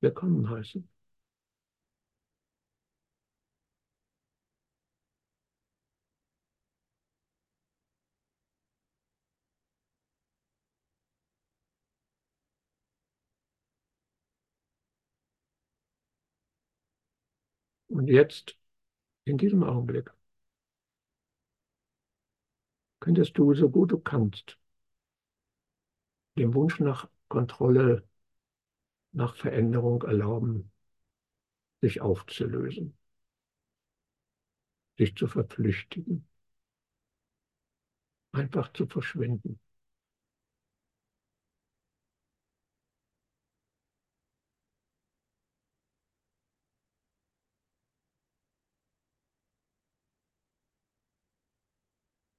willkommen 0.00 0.48
heißen? 0.50 0.88
Und 18.04 18.10
jetzt, 18.10 18.58
in 19.24 19.38
diesem 19.38 19.62
Augenblick, 19.62 20.12
könntest 23.00 23.38
du, 23.38 23.54
so 23.54 23.70
gut 23.70 23.92
du 23.92 23.98
kannst, 23.98 24.58
dem 26.36 26.52
Wunsch 26.52 26.80
nach 26.80 27.08
Kontrolle, 27.28 28.06
nach 29.12 29.36
Veränderung 29.36 30.02
erlauben, 30.02 30.70
sich 31.80 32.02
aufzulösen, 32.02 32.94
sich 34.98 35.16
zu 35.16 35.26
verflüchtigen, 35.26 36.28
einfach 38.32 38.70
zu 38.74 38.86
verschwinden. 38.86 39.58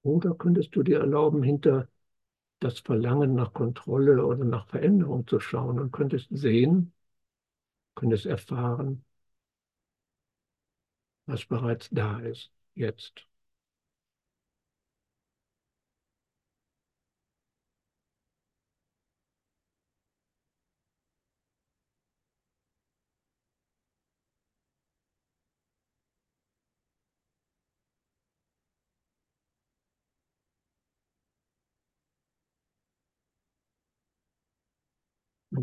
Oder 0.05 0.35
könntest 0.35 0.73
du 0.77 0.83
dir 0.83 0.99
erlauben, 1.01 1.43
hinter 1.43 1.89
das 2.59 2.79
Verlangen 2.79 3.35
nach 3.35 3.53
Kontrolle 3.53 4.25
oder 4.25 4.45
nach 4.45 4.67
Veränderung 4.67 5.27
zu 5.27 5.39
schauen 5.39 5.79
und 5.79 5.91
könntest 5.91 6.29
sehen, 6.31 6.93
könntest 7.95 8.25
erfahren, 8.25 9.03
was 11.27 11.45
bereits 11.45 11.87
da 11.91 12.19
ist, 12.19 12.51
jetzt. 12.73 13.27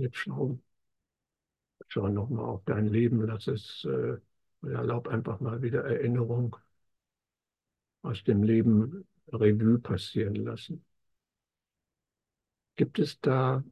Und 0.03 0.07
jetzt 0.09 0.17
schauen, 0.19 0.61
schau 1.87 2.09
nochmal 2.09 2.45
auf 2.47 2.65
dein 2.65 2.89
Leben, 2.89 3.25
lass 3.25 3.47
es, 3.47 3.85
äh, 3.85 4.17
erlaub 4.67 5.07
einfach 5.09 5.39
mal 5.41 5.63
wieder 5.63 5.85
Erinnerung 5.85 6.57
aus 8.03 8.23
dem 8.23 8.45
Leben 8.45 9.07
Revue 9.33 9.79
passieren 9.81 10.37
lassen. 10.37 10.85
Gibt 12.77 12.99
es 12.99 13.19
da 13.21 13.63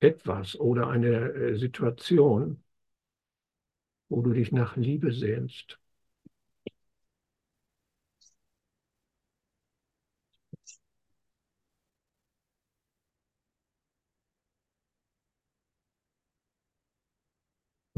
etwas 0.00 0.58
oder 0.58 0.88
eine 0.88 1.32
äh, 1.32 1.56
Situation, 1.56 2.62
wo 4.10 4.20
du 4.20 4.34
dich 4.34 4.52
nach 4.52 4.76
Liebe 4.76 5.12
sehnst? 5.12 5.78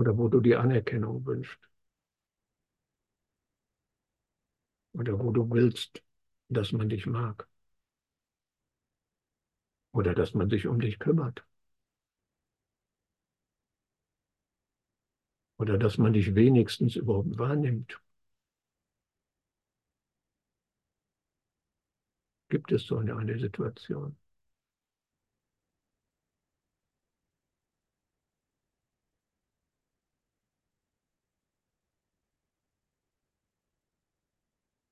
Oder 0.00 0.18
wo 0.18 0.26
du 0.26 0.40
die 0.40 0.56
Anerkennung 0.56 1.24
wünschst? 1.26 1.60
Oder 4.92 5.18
wo 5.18 5.32
du 5.32 5.50
willst, 5.50 6.00
dass 6.48 6.70
man 6.72 6.88
dich 6.88 7.06
mag? 7.06 7.48
Oder 9.92 10.14
dass 10.16 10.34
man 10.34 10.50
sich 10.50 10.66
um 10.66 10.80
dich 10.80 10.98
kümmert? 10.98 11.44
Oder 15.58 15.78
dass 15.78 15.96
man 15.96 16.12
dich 16.12 16.34
wenigstens 16.34 16.96
überhaupt 16.96 17.38
wahrnimmt? 17.38 18.00
Gibt 22.50 22.70
es 22.72 22.84
so 22.86 22.98
eine, 22.98 23.16
eine 23.16 23.38
Situation? 23.38 24.14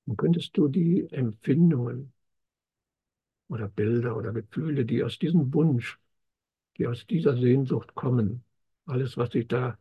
Und 0.09 0.17
könntest 0.17 0.57
du 0.57 0.67
die 0.67 1.07
Empfindungen 1.11 2.11
oder 3.47 3.67
Bilder 3.67 4.17
oder 4.17 4.33
Gefühle, 4.33 4.83
die 4.83 5.03
aus 5.03 5.19
diesem 5.19 5.53
Wunsch, 5.53 5.99
die 6.77 6.87
aus 6.87 7.05
dieser 7.05 7.37
Sehnsucht 7.37 7.93
kommen, 7.93 8.43
alles, 8.87 9.17
was 9.17 9.29
sich 9.31 9.47
da 9.47 9.77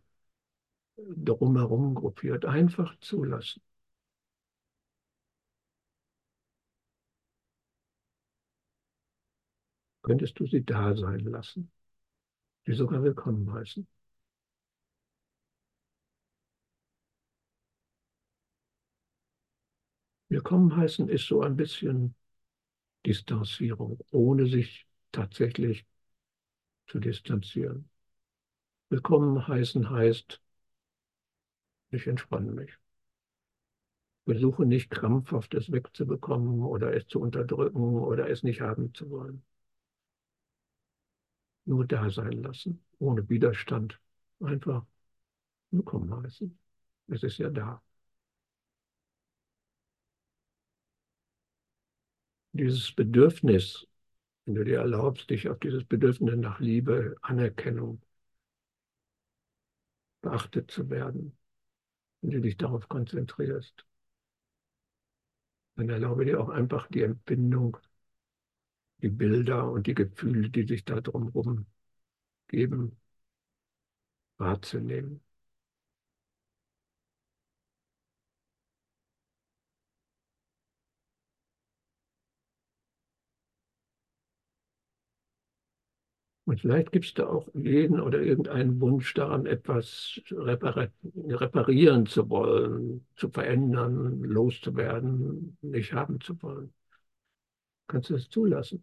drumherum 0.96 1.94
gruppiert, 1.94 2.44
einfach 2.44 2.94
zulassen. 3.00 3.62
Könntest 10.02 10.38
du 10.40 10.46
sie 10.46 10.64
da 10.64 10.96
sein 10.96 11.20
lassen, 11.20 11.70
sie 12.66 12.74
sogar 12.74 13.02
willkommen 13.02 13.52
heißen. 13.52 13.86
Willkommen 20.38 20.76
heißen 20.76 21.08
ist 21.08 21.26
so 21.26 21.42
ein 21.42 21.56
bisschen 21.56 22.14
Distanzierung, 23.04 23.98
ohne 24.12 24.46
sich 24.46 24.86
tatsächlich 25.10 25.84
zu 26.86 27.00
distanzieren. 27.00 27.90
Willkommen 28.88 29.48
heißen 29.48 29.90
heißt, 29.90 30.40
ich 31.90 32.06
entspanne 32.06 32.52
mich. 32.52 32.70
Versuche 34.26 34.64
nicht 34.64 34.90
krampfhaft 34.90 35.54
es 35.54 35.72
wegzubekommen 35.72 36.60
oder 36.62 36.94
es 36.94 37.08
zu 37.08 37.18
unterdrücken 37.18 37.96
oder 37.98 38.30
es 38.30 38.44
nicht 38.44 38.60
haben 38.60 38.94
zu 38.94 39.10
wollen. 39.10 39.42
Nur 41.64 41.84
da 41.84 42.10
sein 42.10 42.44
lassen, 42.44 42.84
ohne 43.00 43.28
Widerstand. 43.28 43.98
Einfach 44.38 44.86
willkommen 45.72 46.14
heißen. 46.22 46.56
Es 47.08 47.24
ist 47.24 47.38
ja 47.38 47.50
da. 47.50 47.82
Dieses 52.58 52.92
Bedürfnis, 52.92 53.86
wenn 54.44 54.56
du 54.56 54.64
dir 54.64 54.78
erlaubst, 54.80 55.30
dich 55.30 55.48
auf 55.48 55.58
dieses 55.60 55.84
Bedürfnis 55.84 56.36
nach 56.36 56.60
Liebe, 56.60 57.16
Anerkennung, 57.22 58.02
beachtet 60.20 60.70
zu 60.70 60.90
werden, 60.90 61.36
wenn 62.20 62.30
du 62.30 62.40
dich 62.40 62.56
darauf 62.56 62.88
konzentrierst, 62.88 63.86
dann 65.76 65.88
erlaube 65.88 66.24
dir 66.24 66.40
auch 66.40 66.48
einfach 66.50 66.88
die 66.88 67.02
Empfindung, 67.02 67.78
die 69.02 69.08
Bilder 69.08 69.70
und 69.70 69.86
die 69.86 69.94
Gefühle, 69.94 70.50
die 70.50 70.66
sich 70.66 70.84
da 70.84 71.00
drumherum 71.00 71.66
geben, 72.48 72.98
wahrzunehmen. 74.38 75.20
Und 86.48 86.62
vielleicht 86.62 86.92
gibt 86.92 87.04
es 87.04 87.12
da 87.12 87.26
auch 87.26 87.46
jeden 87.52 88.00
oder 88.00 88.22
irgendeinen 88.22 88.80
Wunsch 88.80 89.12
daran, 89.12 89.44
etwas 89.44 90.18
reparieren 90.30 92.06
zu 92.06 92.30
wollen, 92.30 93.06
zu 93.16 93.28
verändern, 93.28 94.22
loszuwerden, 94.22 95.58
nicht 95.60 95.92
haben 95.92 96.22
zu 96.22 96.40
wollen. 96.42 96.72
Kannst 97.86 98.08
du 98.08 98.14
es 98.14 98.30
zulassen? 98.30 98.82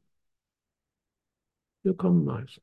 Willkommen 1.83 2.25
meist. 2.25 2.61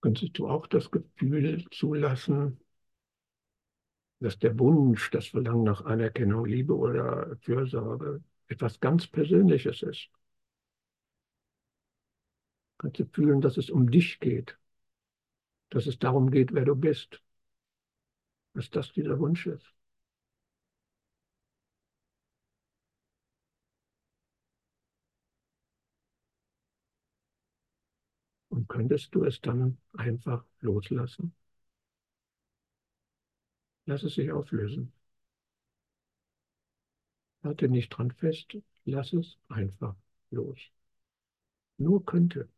Könntest 0.00 0.38
du 0.38 0.48
auch 0.48 0.66
das 0.66 0.90
Gefühl 0.90 1.64
zulassen, 1.70 2.58
dass 4.20 4.38
der 4.38 4.58
Wunsch, 4.58 5.10
das 5.10 5.28
Verlangen 5.28 5.64
nach 5.64 5.84
Anerkennung, 5.84 6.44
Liebe 6.44 6.76
oder 6.76 7.36
Fürsorge 7.40 8.22
etwas 8.48 8.80
ganz 8.80 9.06
Persönliches 9.06 9.82
ist. 9.82 10.10
Kannst 12.78 12.98
du 12.98 13.06
fühlen, 13.06 13.40
dass 13.40 13.56
es 13.56 13.70
um 13.70 13.90
dich 13.90 14.20
geht, 14.20 14.58
dass 15.70 15.86
es 15.86 15.98
darum 15.98 16.30
geht, 16.30 16.52
wer 16.52 16.64
du 16.64 16.74
bist, 16.74 17.22
dass 18.54 18.70
das 18.70 18.92
dieser 18.92 19.18
Wunsch 19.18 19.46
ist. 19.46 19.72
Und 28.60 28.68
könntest 28.68 29.14
du 29.14 29.24
es 29.24 29.40
dann 29.40 29.78
einfach 29.94 30.44
loslassen? 30.60 31.34
Lass 33.86 34.02
es 34.02 34.16
sich 34.16 34.30
auflösen. 34.30 34.92
Halte 37.42 37.68
nicht 37.68 37.88
dran 37.88 38.10
fest, 38.10 38.58
lass 38.84 39.14
es 39.14 39.38
einfach 39.48 39.96
los. 40.30 40.58
Nur 41.78 42.04
könnte. 42.04 42.50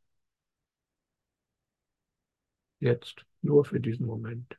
Jetzt, 2.81 3.25
nur 3.43 3.65
für 3.65 3.79
diesen 3.79 4.07
Moment. 4.07 4.59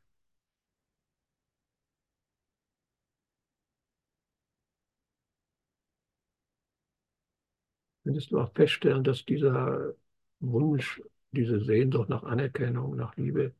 Könntest 8.02 8.30
du 8.30 8.40
auch 8.40 8.50
feststellen, 8.54 9.04
dass 9.04 9.26
dieser 9.26 9.94
Wunsch 10.40 11.02
diese 11.34 11.64
Sehnsucht 11.64 12.08
nach 12.08 12.22
Anerkennung, 12.22 12.96
nach 12.96 13.16
Liebe 13.16 13.54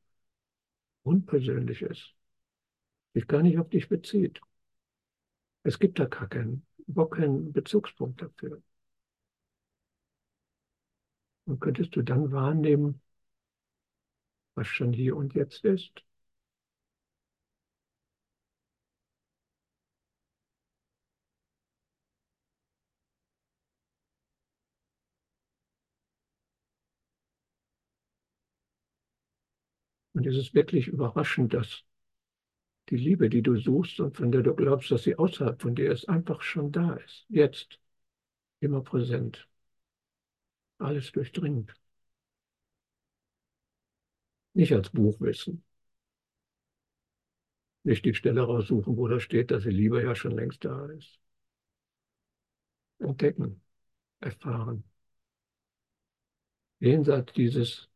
unpersönlich 1.03 1.83
ist, 1.83 2.15
sich 3.15 3.27
gar 3.27 3.43
nicht 3.43 3.59
auf 3.59 3.69
dich 3.69 3.89
bezieht. 3.89 4.41
Es 5.63 5.79
gibt 5.79 5.99
da 5.99 6.07
gar 6.07 6.29
kein 6.29 6.65
überhaupt 6.87 7.15
keinen 7.17 7.53
Bezugspunkt 7.53 8.23
dafür. 8.23 8.63
Und 11.47 11.61
könntest 11.61 11.95
du 11.97 12.03
dann 12.03 12.33
wahrnehmen, 12.33 13.01
was 14.57 14.67
schon 14.67 14.93
hier 14.93 15.17
und 15.17 15.35
jetzt 15.35 15.65
ist? 15.65 16.05
Und 30.25 30.31
es 30.31 30.39
ist 30.39 30.55
wirklich 30.55 30.89
überraschend, 30.89 31.53
dass 31.53 31.85
die 32.89 32.97
Liebe, 32.97 33.29
die 33.29 33.43
du 33.43 33.57
suchst 33.59 34.01
und 34.01 34.17
von 34.17 34.33
der 34.33 34.41
du 34.41 34.55
glaubst, 34.55 34.91
dass 34.91 35.03
sie 35.03 35.17
außerhalb 35.17 35.61
von 35.61 35.75
dir 35.75 35.93
ist, 35.93 36.09
einfach 36.09 36.41
schon 36.41 36.73
da 36.73 36.95
ist. 36.95 37.27
Jetzt. 37.29 37.79
Immer 38.61 38.81
präsent. 38.81 39.47
Alles 40.79 41.13
durchdringend. 41.13 41.75
Nicht 44.55 44.73
als 44.73 44.89
Buchwissen. 44.89 45.63
Nicht 47.83 48.07
die 48.07 48.15
Stelle 48.15 48.41
raussuchen, 48.41 48.97
wo 48.97 49.09
da 49.09 49.21
steht, 49.21 49.51
dass 49.51 49.65
die 49.65 49.69
Liebe 49.71 50.03
ja 50.03 50.15
schon 50.15 50.33
längst 50.33 50.65
da 50.65 50.87
ist. 50.87 51.21
Entdecken, 52.99 53.61
erfahren. 54.21 54.85
Jenseits 56.79 57.33
dieses 57.35 57.89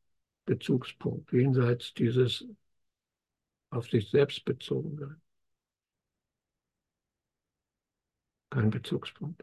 Bezugspunkt, 0.49 1.31
jenseits 1.33 1.93
dieses 1.93 2.47
auf 3.71 3.89
sich 3.89 4.11
selbst 4.11 4.45
bezogen 4.47 4.97
sein. 4.99 5.21
Kein 8.51 8.69
Bezugspunkt. 8.71 9.43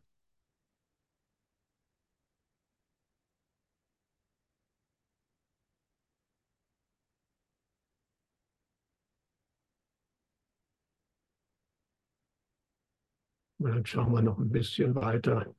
Und 13.58 13.72
dann 13.72 13.86
schauen 13.86 14.14
wir 14.14 14.22
noch 14.22 14.38
ein 14.38 14.50
bisschen 14.52 14.96
weiter. 14.96 15.54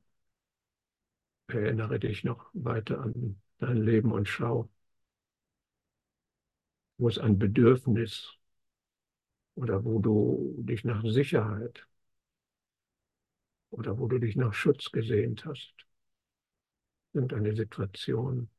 Erinnere 1.47 1.99
dich 1.99 2.23
noch 2.23 2.49
weiter 2.53 3.01
an 3.01 3.41
dein 3.57 3.77
Leben 3.77 4.11
und 4.13 4.29
schau, 4.29 4.69
wo 6.99 7.07
es 7.09 7.17
ein 7.17 7.39
Bedürfnis 7.39 8.37
oder 9.55 9.83
wo 9.83 9.99
du 9.99 10.55
dich 10.59 10.85
nach 10.85 11.03
Sicherheit 11.03 11.85
oder 13.69 13.97
wo 13.97 14.07
du 14.09 14.19
dich 14.19 14.35
nach 14.35 14.53
Schutz 14.53 14.91
gesehnt 14.91 15.45
hast. 15.45 15.73
Irgendeine 17.13 17.53
Situation, 17.53 18.49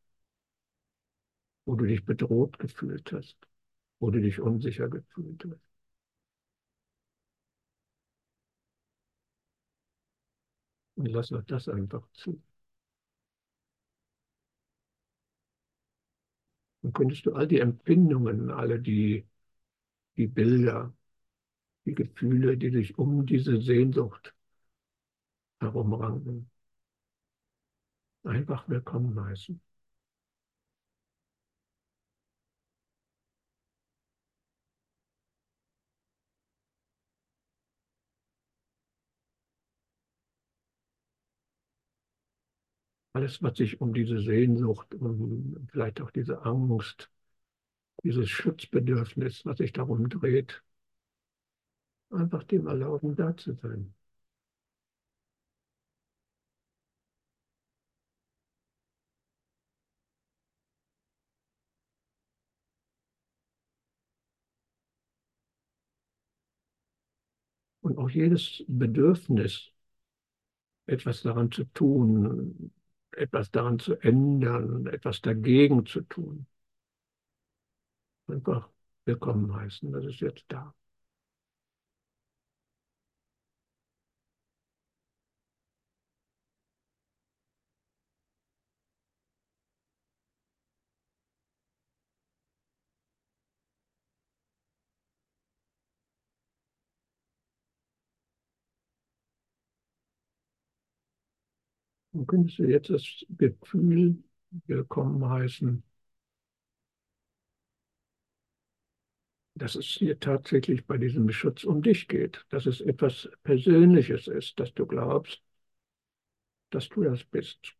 wo 1.66 1.76
du 1.76 1.84
dich 1.86 2.04
bedroht 2.04 2.58
gefühlt 2.58 3.12
hast, 3.12 3.36
wo 4.00 4.10
du 4.10 4.20
dich 4.20 4.40
unsicher 4.40 4.88
gefühlt 4.88 5.44
hast. 5.44 5.60
Und 10.96 11.06
lass 11.08 11.32
auch 11.32 11.42
das 11.44 11.66
einfach 11.70 12.06
zu. 12.12 12.42
Dann 16.88 16.94
könntest 16.94 17.26
du 17.26 17.34
all 17.34 17.46
die 17.46 17.58
Empfindungen, 17.60 18.50
alle 18.50 18.80
die, 18.80 19.26
die 20.16 20.26
Bilder, 20.26 20.94
die 21.86 21.94
Gefühle, 21.94 22.56
die 22.56 22.70
sich 22.70 22.98
um 22.98 23.26
diese 23.26 23.60
Sehnsucht 23.60 24.34
herumranken, 25.60 26.50
einfach 28.22 28.68
willkommen 28.68 29.20
heißen. 29.22 29.60
Alles, 43.18 43.42
was 43.42 43.56
sich 43.58 43.80
um 43.80 43.92
diese 43.94 44.20
Sehnsucht, 44.20 44.94
um 44.94 45.66
vielleicht 45.72 46.00
auch 46.00 46.10
diese 46.10 46.42
Angst, 46.44 47.10
dieses 48.04 48.28
Schutzbedürfnis, 48.30 49.44
was 49.46 49.58
sich 49.58 49.72
darum 49.72 50.08
dreht, 50.10 50.62
einfach 52.10 52.42
dem 52.44 52.66
erlauben, 52.66 53.16
da 53.16 53.34
zu 53.36 53.54
sein. 53.54 53.94
Und 67.80 67.98
auch 67.98 68.10
jedes 68.10 68.62
Bedürfnis, 68.68 69.72
etwas 70.86 71.22
daran 71.22 71.52
zu 71.52 71.64
tun, 71.66 72.72
etwas 73.18 73.50
daran 73.50 73.78
zu 73.78 73.94
ändern, 73.96 74.86
etwas 74.86 75.20
dagegen 75.20 75.86
zu 75.86 76.02
tun. 76.02 76.46
Einfach 78.28 78.68
willkommen 79.04 79.54
heißen, 79.54 79.90
das 79.92 80.04
ist 80.04 80.20
jetzt 80.20 80.44
da. 80.48 80.74
Dann 102.18 102.26
könntest 102.26 102.58
du 102.58 102.64
jetzt 102.64 102.90
das 102.90 103.24
Gefühl 103.38 104.18
willkommen 104.66 105.24
heißen, 105.30 105.84
dass 109.54 109.76
es 109.76 109.86
hier 109.86 110.18
tatsächlich 110.18 110.84
bei 110.84 110.98
diesem 110.98 111.30
Schutz 111.30 111.62
um 111.62 111.80
dich 111.80 112.08
geht, 112.08 112.44
dass 112.48 112.66
es 112.66 112.80
etwas 112.80 113.28
Persönliches 113.44 114.26
ist, 114.26 114.58
dass 114.58 114.74
du 114.74 114.84
glaubst, 114.84 115.40
dass 116.70 116.88
du 116.88 117.02
das 117.04 117.22
bist, 117.24 117.76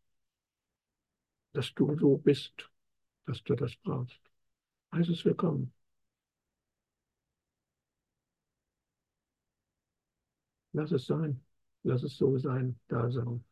dass 1.53 1.74
du 1.74 1.97
so 1.99 2.16
bist, 2.18 2.70
dass 3.26 3.43
du 3.43 3.57
das 3.57 3.74
brauchst. 3.76 4.20
Heißt 4.93 5.11
es 5.11 5.24
willkommen. 5.24 5.72
Lass 10.72 10.93
es 10.93 11.05
sein, 11.07 11.43
lass 11.82 12.03
es 12.05 12.16
so 12.16 12.39
sein, 12.39 12.78
da 12.89 13.11
sein. 13.11 13.45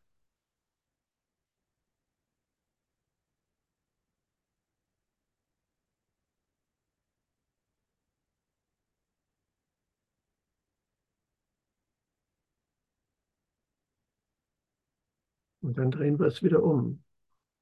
Dann 15.77 15.91
drehen 15.91 16.19
wir 16.19 16.25
es 16.25 16.41
wieder 16.43 16.63
um. 16.63 17.03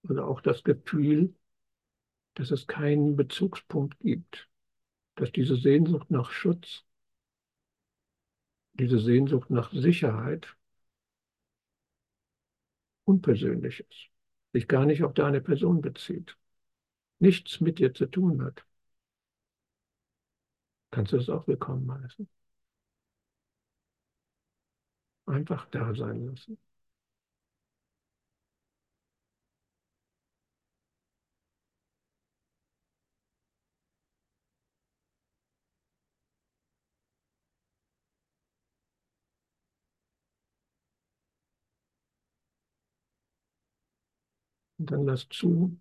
Also 0.08 0.24
auch 0.24 0.42
das 0.42 0.64
Gefühl, 0.64 1.36
dass 2.36 2.52
es 2.52 2.68
keinen 2.68 3.16
Bezugspunkt 3.16 4.00
gibt, 4.00 4.50
dass 5.16 5.32
diese 5.32 5.56
Sehnsucht 5.56 6.12
nach 6.12 6.32
Schutz, 6.32 6.86
diese 8.74 9.00
Sehnsucht 9.00 9.50
nach 9.50 9.72
Sicherheit 9.72 10.56
unpersönlich 13.04 13.82
ist, 13.82 14.10
sich 14.54 14.68
gar 14.68 14.86
nicht 14.86 15.04
auf 15.04 15.14
deine 15.14 15.42
Person 15.42 15.82
bezieht, 15.82 16.38
nichts 17.20 17.60
mit 17.60 17.80
dir 17.80 17.94
zu 17.94 18.06
tun 18.06 18.44
hat. 18.44 18.66
Kannst 20.92 21.12
du 21.12 21.18
das 21.18 21.30
auch 21.30 21.48
willkommen 21.48 21.92
heißen? 21.92 22.30
Einfach 25.28 25.68
da 25.70 25.94
sein 25.94 26.26
lassen. 26.26 26.58
Und 44.78 44.92
dann 44.92 45.06
lass 45.06 45.28
zu, 45.30 45.78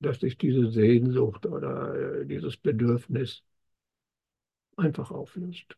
dass 0.00 0.20
sich 0.20 0.38
diese 0.38 0.70
Sehnsucht 0.70 1.46
oder 1.46 2.20
äh, 2.22 2.26
dieses 2.26 2.56
Bedürfnis 2.56 3.42
einfach 4.76 5.10
auflöst. 5.10 5.76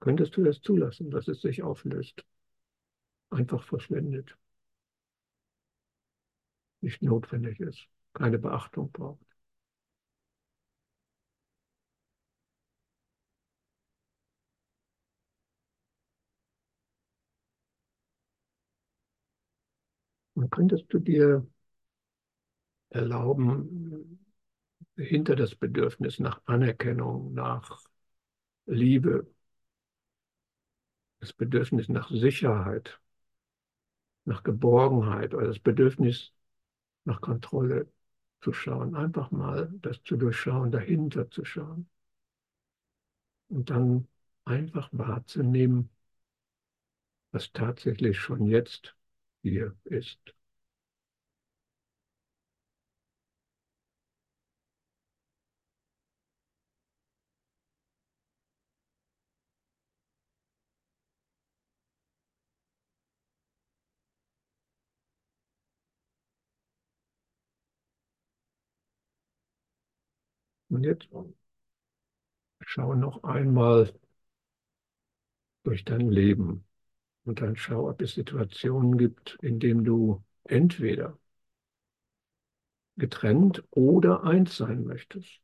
Könntest 0.00 0.36
du 0.36 0.42
das 0.44 0.62
zulassen, 0.62 1.10
dass 1.10 1.28
es 1.28 1.42
sich 1.42 1.62
auflöst? 1.62 2.24
Einfach 3.30 3.62
verschwendet. 3.62 4.36
Nicht 6.80 7.02
notwendig 7.02 7.60
ist, 7.60 7.86
keine 8.14 8.38
Beachtung 8.38 8.90
braucht. 8.90 9.29
Könntest 20.50 20.86
du 20.92 20.98
dir 20.98 21.46
erlauben, 22.90 24.18
hinter 24.96 25.36
das 25.36 25.54
Bedürfnis 25.54 26.18
nach 26.20 26.40
Anerkennung, 26.46 27.34
nach 27.34 27.80
Liebe, 28.66 29.26
das 31.20 31.32
Bedürfnis 31.32 31.88
nach 31.88 32.10
Sicherheit, 32.10 33.00
nach 34.24 34.42
Geborgenheit 34.42 35.34
oder 35.34 35.46
das 35.46 35.58
Bedürfnis 35.58 36.32
nach 37.04 37.20
Kontrolle 37.20 37.88
zu 38.42 38.52
schauen, 38.52 38.94
einfach 38.94 39.30
mal 39.30 39.72
das 39.82 40.02
zu 40.02 40.16
durchschauen, 40.16 40.70
dahinter 40.72 41.30
zu 41.30 41.44
schauen 41.44 41.88
und 43.48 43.68
dann 43.70 44.08
einfach 44.44 44.88
wahrzunehmen, 44.92 45.90
was 47.32 47.50
tatsächlich 47.52 48.18
schon 48.20 48.46
jetzt 48.46 48.94
hier 49.42 49.76
ist. 49.84 50.34
Und 70.80 70.84
jetzt 70.84 71.08
schau 72.60 72.94
noch 72.94 73.22
einmal 73.22 73.92
durch 75.62 75.84
dein 75.84 76.08
Leben 76.08 76.64
und 77.24 77.42
dann 77.42 77.54
schau, 77.56 77.90
ob 77.90 78.00
es 78.00 78.14
Situationen 78.14 78.96
gibt, 78.96 79.36
in 79.42 79.60
denen 79.60 79.84
du 79.84 80.24
entweder 80.44 81.18
getrennt 82.96 83.62
oder 83.70 84.24
eins 84.24 84.56
sein 84.56 84.84
möchtest. 84.84 85.42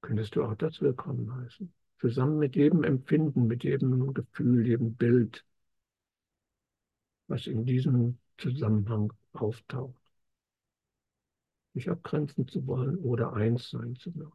Könntest 0.00 0.34
du 0.34 0.44
auch 0.44 0.54
das 0.54 0.80
willkommen 0.80 1.34
heißen. 1.34 1.70
Zusammen 2.00 2.38
mit 2.38 2.56
jedem 2.56 2.82
Empfinden, 2.82 3.46
mit 3.46 3.62
jedem 3.62 4.14
Gefühl, 4.14 4.66
jedem 4.66 4.94
Bild, 4.94 5.44
was 7.28 7.46
in 7.46 7.66
diesem 7.66 8.18
Zusammenhang 8.38 9.12
auftaucht 9.34 10.01
nicht 11.74 11.88
abgrenzen 11.88 12.48
zu 12.48 12.66
wollen 12.66 12.98
oder 12.98 13.32
eins 13.34 13.70
sein 13.70 13.96
zu 13.96 14.14
wollen. 14.14 14.32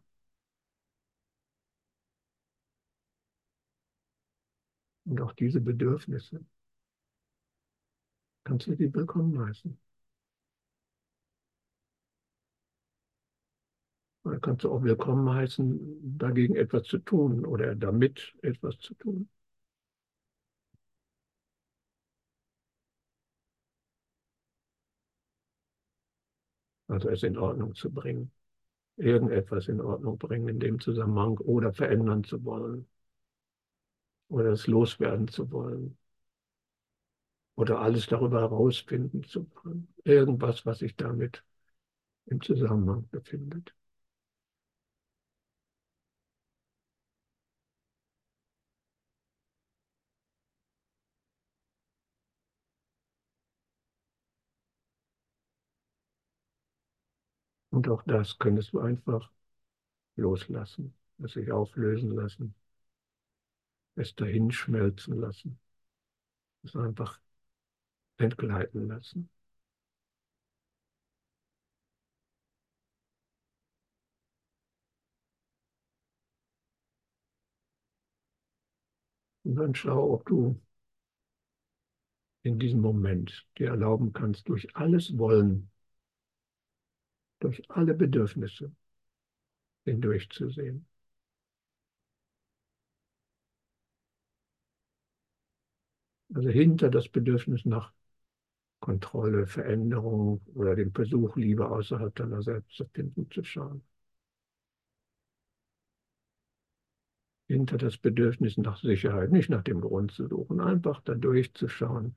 Und 5.05 5.21
auch 5.21 5.33
diese 5.33 5.59
Bedürfnisse 5.59 6.45
kannst 8.43 8.65
du 8.67 8.75
dir 8.75 8.91
willkommen 8.95 9.39
heißen. 9.39 9.77
Oder 14.23 14.39
kannst 14.39 14.63
du 14.63 14.71
auch 14.71 14.83
willkommen 14.83 15.27
heißen, 15.29 16.17
dagegen 16.19 16.55
etwas 16.55 16.83
zu 16.83 16.99
tun 16.99 17.45
oder 17.45 17.75
damit 17.75 18.35
etwas 18.43 18.77
zu 18.79 18.93
tun. 18.93 19.27
Also 26.97 27.09
es 27.09 27.21
in 27.21 27.37
Ordnung 27.37 27.75
zu 27.75 27.91
bringen, 27.91 28.31
irgendetwas 28.97 29.67
in 29.67 29.79
Ordnung 29.81 30.17
bringen 30.17 30.47
in 30.47 30.59
dem 30.59 30.79
Zusammenhang 30.79 31.37
oder 31.37 31.71
verändern 31.71 32.23
zu 32.23 32.43
wollen 32.43 32.87
oder 34.29 34.49
es 34.51 34.65
loswerden 34.65 35.27
zu 35.27 35.51
wollen 35.51 35.95
oder 37.55 37.79
alles 37.81 38.07
darüber 38.07 38.41
herausfinden 38.41 39.23
zu 39.23 39.47
wollen. 39.55 39.87
Irgendwas, 40.03 40.65
was 40.65 40.79
sich 40.79 40.95
damit 40.95 41.43
im 42.25 42.41
Zusammenhang 42.41 43.07
befindet. 43.11 43.75
Und 57.77 57.89
auch 57.89 58.01
das 58.07 58.39
könntest 58.39 58.73
du 58.73 58.79
einfach 58.79 59.29
loslassen, 60.15 60.95
es 61.19 61.33
sich 61.33 61.51
auflösen 61.51 62.09
lassen, 62.09 62.55
es 63.93 64.15
dahin 64.15 64.51
schmelzen 64.51 65.19
lassen, 65.19 65.59
es 66.63 66.75
einfach 66.75 67.19
entgleiten 68.17 68.87
lassen. 68.87 69.29
Und 79.43 79.53
dann 79.55 79.75
schau, 79.75 80.13
ob 80.13 80.25
du 80.25 80.59
in 82.41 82.57
diesem 82.57 82.81
Moment 82.81 83.45
dir 83.59 83.67
erlauben 83.67 84.13
kannst, 84.13 84.49
durch 84.49 84.75
alles 84.75 85.15
Wollen 85.19 85.69
durch 87.39 87.69
alle 87.69 87.93
Bedürfnisse 87.93 88.71
hindurchzusehen. 89.85 90.85
Also 96.33 96.49
hinter 96.49 96.89
das 96.89 97.09
Bedürfnis 97.09 97.65
nach 97.65 97.91
Kontrolle, 98.79 99.47
Veränderung 99.47 100.41
oder 100.53 100.75
dem 100.75 100.93
Versuch, 100.93 101.35
Liebe 101.35 101.69
außerhalb 101.69 102.15
deiner 102.15 102.41
selbst 102.43 102.75
zu 102.75 102.85
finden, 102.93 103.29
zu 103.31 103.43
schauen. 103.43 103.83
Hinter 107.47 107.77
das 107.77 107.97
Bedürfnis 107.97 108.57
nach 108.57 108.79
Sicherheit, 108.81 109.31
nicht 109.31 109.49
nach 109.49 109.63
dem 109.63 109.81
Grund 109.81 110.11
zu 110.11 110.27
suchen, 110.27 110.61
einfach 110.61 111.01
da 111.01 111.13
durchzuschauen 111.15 112.15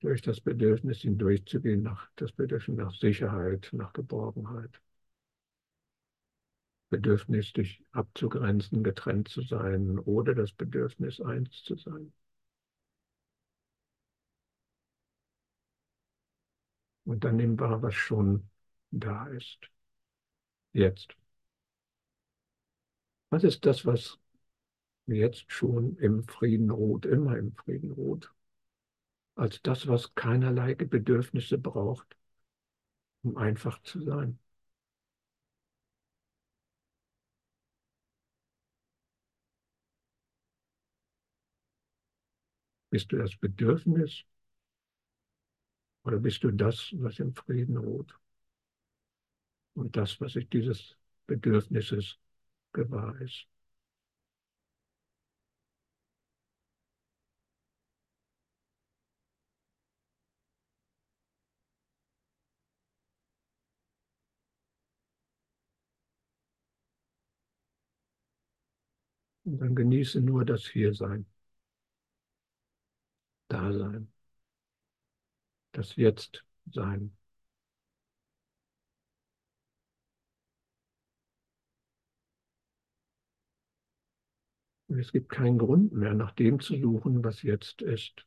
durch 0.00 0.22
das 0.22 0.40
Bedürfnis 0.40 1.00
hindurchzugehen, 1.02 1.82
nach, 1.82 2.10
das 2.16 2.32
Bedürfnis 2.32 2.76
nach 2.76 2.94
Sicherheit, 2.94 3.68
nach 3.72 3.92
Geborgenheit. 3.92 4.80
Bedürfnis, 6.88 7.52
dich 7.52 7.82
abzugrenzen, 7.92 8.84
getrennt 8.84 9.28
zu 9.28 9.42
sein 9.42 9.98
oder 9.98 10.34
das 10.34 10.52
Bedürfnis, 10.52 11.20
eins 11.20 11.62
zu 11.64 11.76
sein. 11.76 12.12
Und 17.04 17.24
dann 17.24 17.36
nimm 17.36 17.58
wahr, 17.58 17.82
was 17.82 17.94
schon 17.94 18.48
da 18.90 19.26
ist. 19.26 19.70
Jetzt. 20.72 21.14
Was 23.30 23.42
ist 23.44 23.66
das, 23.66 23.84
was 23.86 24.18
jetzt 25.06 25.50
schon 25.52 25.96
im 25.98 26.24
Frieden 26.24 26.70
ruht, 26.70 27.06
immer 27.06 27.36
im 27.38 27.52
Frieden 27.54 27.92
ruht? 27.92 28.32
Als 29.34 29.60
das, 29.62 29.88
was 29.88 30.14
keinerlei 30.14 30.74
Bedürfnisse 30.76 31.58
braucht, 31.58 32.16
um 33.22 33.36
einfach 33.38 33.80
zu 33.82 34.00
sein. 34.02 34.38
Bist 42.90 43.10
du 43.10 43.16
das 43.18 43.34
Bedürfnis 43.36 44.24
oder 46.04 46.18
bist 46.18 46.44
du 46.44 46.50
das, 46.50 46.90
was 46.98 47.18
im 47.20 47.34
Frieden 47.34 47.78
ruht? 47.78 48.14
Und 49.74 49.96
das, 49.96 50.20
was 50.20 50.34
sich 50.34 50.48
dieses 50.48 50.96
Bedürfnisses 51.26 52.18
gewahr 52.72 53.20
ist. 53.22 53.48
Dann 69.60 69.76
genieße 69.76 70.20
nur 70.22 70.44
das 70.44 70.66
Hiersein, 70.66 71.26
Dasein, 73.48 74.08
das 75.72 75.96
Jetzt-Sein. 75.96 77.16
es 84.98 85.10
gibt 85.12 85.30
keinen 85.30 85.58
Grund 85.58 85.92
mehr, 85.92 86.14
nach 86.14 86.32
dem 86.32 86.60
zu 86.60 86.76
suchen, 86.76 87.24
was 87.24 87.42
jetzt 87.42 87.80
ist. 87.82 88.26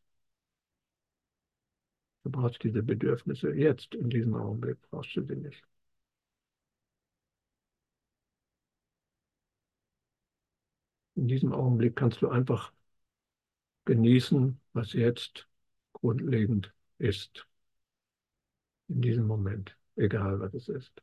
Du 2.26 2.32
brauchst 2.32 2.62
diese 2.64 2.84
Bedürfnisse 2.84 3.54
jetzt, 3.54 3.96
in 3.96 4.10
diesem 4.10 4.36
Augenblick 4.36 4.78
brauchst 4.90 5.16
du 5.16 5.24
sie 5.24 5.36
nicht. 5.36 5.64
In 11.16 11.28
diesem 11.28 11.54
Augenblick 11.54 11.96
kannst 11.96 12.22
du 12.22 12.30
einfach 12.30 12.72
genießen, 13.86 14.60
was 14.74 14.92
jetzt 14.92 15.48
grundlegend 15.94 16.74
ist. 16.98 17.48
In 18.88 19.02
diesem 19.02 19.28
Moment, 19.28 19.76
egal 19.98 20.40
was 20.40 20.54
es 20.54 20.70
ist. 20.70 21.02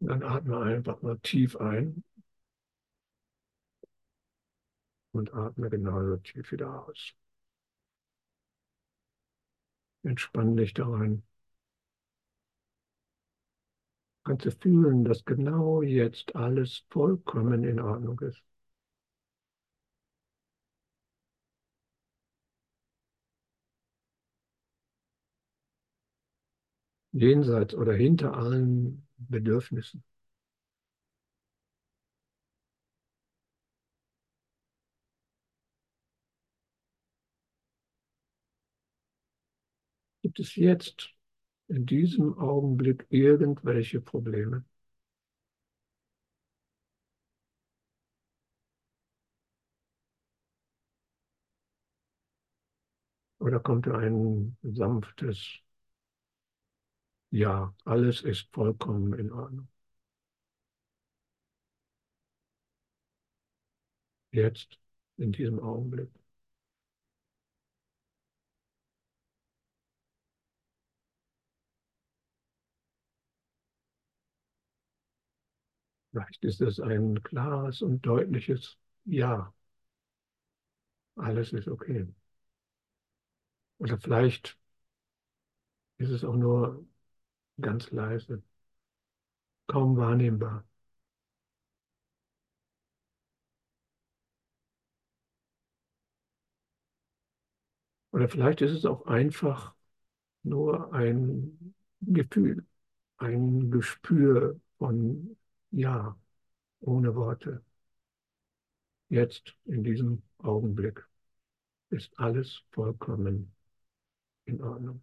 Dann 0.00 0.22
atme 0.22 0.58
einfach 0.60 1.00
mal 1.00 1.18
tief 1.20 1.56
ein 1.56 2.04
und 5.12 5.32
atme 5.34 5.70
genauso 5.70 6.16
tief 6.18 6.52
wieder 6.52 6.86
aus. 6.88 7.14
Entspann 10.04 10.56
dich 10.56 10.74
da 10.74 10.86
rein. 10.86 11.24
Kannst 14.24 14.46
du 14.46 14.50
fühlen, 14.50 15.04
dass 15.04 15.24
genau 15.24 15.80
jetzt 15.82 16.34
alles 16.34 16.84
vollkommen 16.90 17.62
in 17.62 17.78
Ordnung 17.78 18.18
ist. 18.18 18.42
Jenseits 27.12 27.74
oder 27.74 27.94
hinter 27.94 28.34
allen 28.36 29.06
Bedürfnissen. 29.16 30.04
Gibt 40.34 40.48
es 40.48 40.56
jetzt 40.56 41.10
in 41.68 41.86
diesem 41.86 42.38
Augenblick 42.38 43.06
irgendwelche 43.10 44.00
Probleme? 44.00 44.64
Oder 53.40 53.60
kommt 53.60 53.88
ein 53.88 54.56
sanftes 54.62 55.60
Ja, 57.30 57.74
alles 57.84 58.22
ist 58.22 58.48
vollkommen 58.52 59.12
in 59.18 59.32
Ordnung. 59.32 59.66
Jetzt, 64.30 64.78
in 65.16 65.32
diesem 65.32 65.58
Augenblick. 65.60 66.10
Vielleicht 76.12 76.44
ist 76.44 76.60
es 76.60 76.78
ein 76.78 77.24
klares 77.24 77.82
und 77.82 78.06
deutliches 78.06 78.78
Ja. 79.04 79.52
Alles 81.16 81.54
ist 81.54 81.68
okay. 81.68 82.06
Oder 83.78 83.98
vielleicht 83.98 84.56
ist 85.98 86.10
es 86.10 86.22
auch 86.24 86.36
nur 86.36 86.84
ganz 87.60 87.90
leise, 87.92 88.42
kaum 89.66 89.96
wahrnehmbar. 89.96 90.64
Oder 98.12 98.28
vielleicht 98.28 98.60
ist 98.60 98.72
es 98.72 98.84
auch 98.86 99.06
einfach 99.06 99.74
nur 100.44 100.92
ein 100.94 101.74
Gefühl, 102.02 102.66
ein 103.18 103.70
Gespür 103.70 104.60
von 104.78 105.36
Ja, 105.72 106.16
ohne 106.80 107.14
Worte. 107.16 107.62
Jetzt, 109.10 109.54
in 109.64 109.84
diesem 109.84 110.24
Augenblick, 110.38 111.06
ist 111.90 112.18
alles 112.18 112.62
vollkommen 112.72 113.54
in 114.46 114.62
Ordnung. 114.62 115.02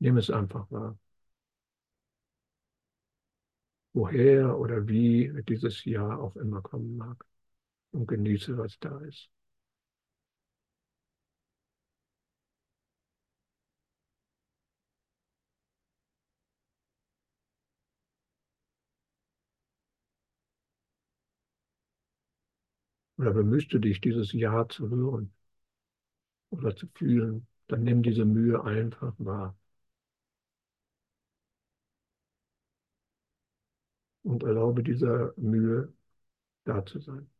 Nimm 0.00 0.16
es 0.16 0.30
einfach 0.30 0.70
wahr. 0.70 0.96
Woher 3.94 4.56
oder 4.60 4.86
wie 4.86 5.32
dieses 5.48 5.84
Ja 5.84 6.16
auch 6.18 6.36
immer 6.36 6.62
kommen 6.62 6.96
mag. 6.96 7.24
Und 7.92 8.08
genieße, 8.08 8.58
was 8.58 8.78
da 8.80 8.98
ist. 9.00 9.30
Oder 23.18 23.32
bemühst 23.34 23.70
du 23.74 23.78
dich, 23.78 24.00
dieses 24.00 24.32
Ja 24.32 24.66
zu 24.70 24.88
hören 24.88 25.30
oder 26.50 26.74
zu 26.74 26.88
fühlen, 26.94 27.46
dann 27.68 27.84
nimm 27.84 28.02
diese 28.02 28.24
Mühe 28.24 28.62
einfach 28.64 29.14
wahr. 29.18 29.56
Und 34.24 34.42
erlaube 34.42 34.82
dieser 34.82 35.32
Mühe 35.38 35.90
da 36.64 36.84
zu 36.86 37.00
sein. 37.00 37.30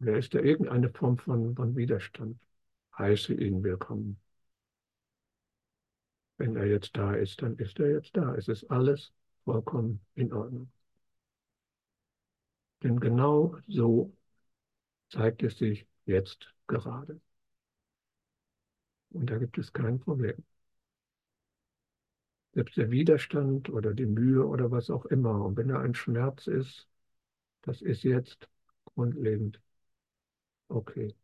Oder 0.00 0.18
ist 0.18 0.32
da 0.34 0.38
irgendeine 0.38 0.88
Form 0.90 1.18
von, 1.18 1.56
von 1.56 1.74
Widerstand? 1.74 2.38
Heiße 2.98 3.34
ihn 3.34 3.64
willkommen. 3.64 4.20
Wenn 6.38 6.56
er 6.56 6.66
jetzt 6.66 6.96
da 6.96 7.14
ist, 7.14 7.42
dann 7.42 7.56
ist 7.56 7.78
er 7.80 7.90
jetzt 7.90 8.16
da. 8.16 8.34
Es 8.34 8.48
ist 8.48 8.70
alles 8.70 9.12
vollkommen 9.44 10.00
in 10.14 10.32
Ordnung. 10.32 10.70
Denn 12.84 13.00
genau 13.00 13.56
so 13.66 14.12
zeigt 15.10 15.42
es 15.42 15.58
sich 15.58 15.86
jetzt 16.06 16.54
gerade. 16.66 17.20
Und 19.12 19.30
da 19.30 19.38
gibt 19.38 19.56
es 19.56 19.72
kein 19.72 19.98
Problem. 19.98 20.44
Selbst 22.54 22.76
der 22.76 22.90
Widerstand 22.90 23.68
oder 23.68 23.92
die 23.94 24.06
Mühe 24.06 24.46
oder 24.46 24.70
was 24.70 24.88
auch 24.90 25.04
immer, 25.06 25.44
und 25.44 25.56
wenn 25.56 25.68
da 25.68 25.80
ein 25.80 25.94
Schmerz 25.94 26.46
ist, 26.46 26.88
das 27.62 27.82
ist 27.82 28.02
jetzt 28.04 28.48
grundlegend 28.94 29.60
okay. 30.68 31.14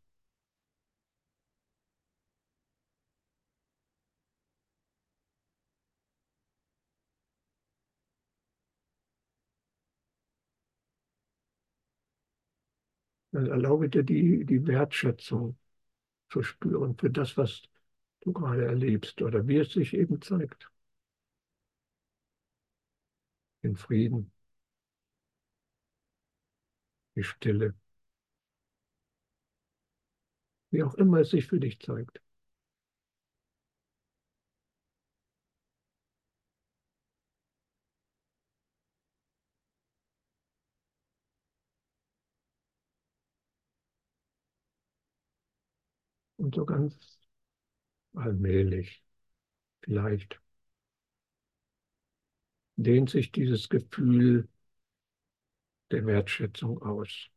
Dann 13.33 13.47
erlaube 13.47 13.89
dir 13.89 14.05
die, 14.05 14.45
die 14.45 14.67
Wertschätzung 14.69 15.57
zu 16.31 16.43
spüren 16.43 16.97
für 16.99 17.11
das, 17.11 17.37
was 17.39 17.63
du 18.23 18.33
gerade 18.33 18.67
erlebst 18.67 19.23
oder 19.23 19.47
wie 19.49 19.59
es 19.59 19.73
sich 19.73 19.95
eben 19.95 20.21
zeigt. 20.23 20.71
Den 23.63 23.75
Frieden, 23.77 24.31
die 27.15 27.23
Stille, 27.25 27.75
wie 30.73 30.83
auch 30.83 30.95
immer 30.95 31.19
es 31.21 31.31
sich 31.31 31.47
für 31.47 31.61
dich 31.61 31.79
zeigt. 31.81 32.21
Und 46.51 46.57
so 46.57 46.65
ganz 46.67 46.97
allmählich, 48.15 49.03
vielleicht 49.83 50.41
dehnt 52.77 53.11
sich 53.11 53.31
dieses 53.31 53.69
Gefühl 53.69 54.49
der 55.93 56.05
Wertschätzung 56.07 56.81
aus. 56.83 57.29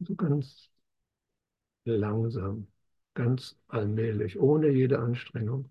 So 0.00 0.14
ganz 0.14 0.70
langsam 1.86 2.66
ganz 3.14 3.56
allmählich, 3.68 4.38
ohne 4.38 4.68
jede 4.68 4.98
Anstrengung, 4.98 5.70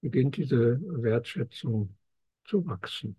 beginnt 0.00 0.36
diese 0.36 0.80
Wertschätzung 1.02 1.96
zu 2.44 2.66
wachsen. 2.66 3.14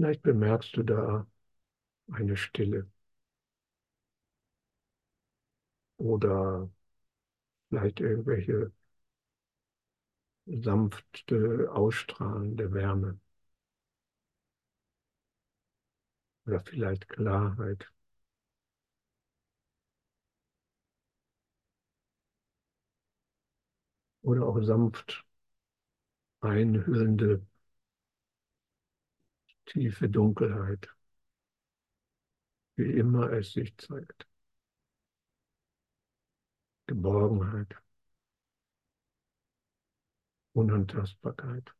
Vielleicht 0.00 0.22
bemerkst 0.22 0.74
du 0.78 0.82
da 0.82 1.26
eine 2.12 2.36
Stille 2.36 2.88
oder 5.98 6.68
vielleicht 7.68 8.00
irgendwelche 8.00 8.72
sanfte, 10.62 11.70
ausstrahlende 11.72 12.74
Wärme 12.74 13.18
oder 16.46 16.60
vielleicht 16.60 17.08
Klarheit. 17.08 17.90
Oder 24.22 24.46
auch 24.46 24.58
sanft 24.62 25.26
einhüllende 26.42 27.40
tiefe 29.70 30.08
Dunkelheit, 30.08 30.88
wie 32.76 32.90
immer 32.92 33.32
es 33.32 33.52
sich 33.52 33.76
zeigt. 33.76 34.26
Geborgenheit, 36.86 37.76
Unantastbarkeit. 40.54 41.72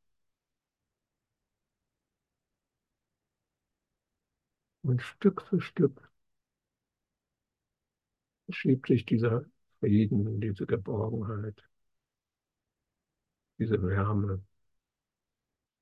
Und 4.82 5.02
Stück 5.02 5.42
für 5.42 5.60
Stück 5.60 6.10
schiebt 8.50 8.86
sich 8.86 9.04
dieser 9.04 9.44
Frieden, 9.80 10.40
diese 10.40 10.66
Geborgenheit, 10.66 11.62
diese 13.58 13.82
Wärme 13.82 14.42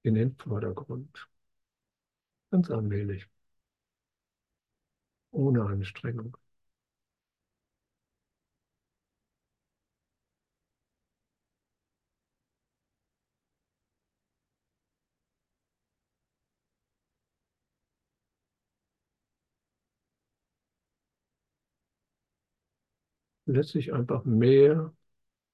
in 0.03 0.15
den 0.15 0.35
Vordergrund. 0.37 1.29
Ganz 2.51 2.71
allmählich. 2.71 3.27
Ohne 5.31 5.63
Anstrengung. 5.65 6.37
lässt 23.47 23.71
sich 23.71 23.93
einfach 23.93 24.25
mehr 24.25 24.95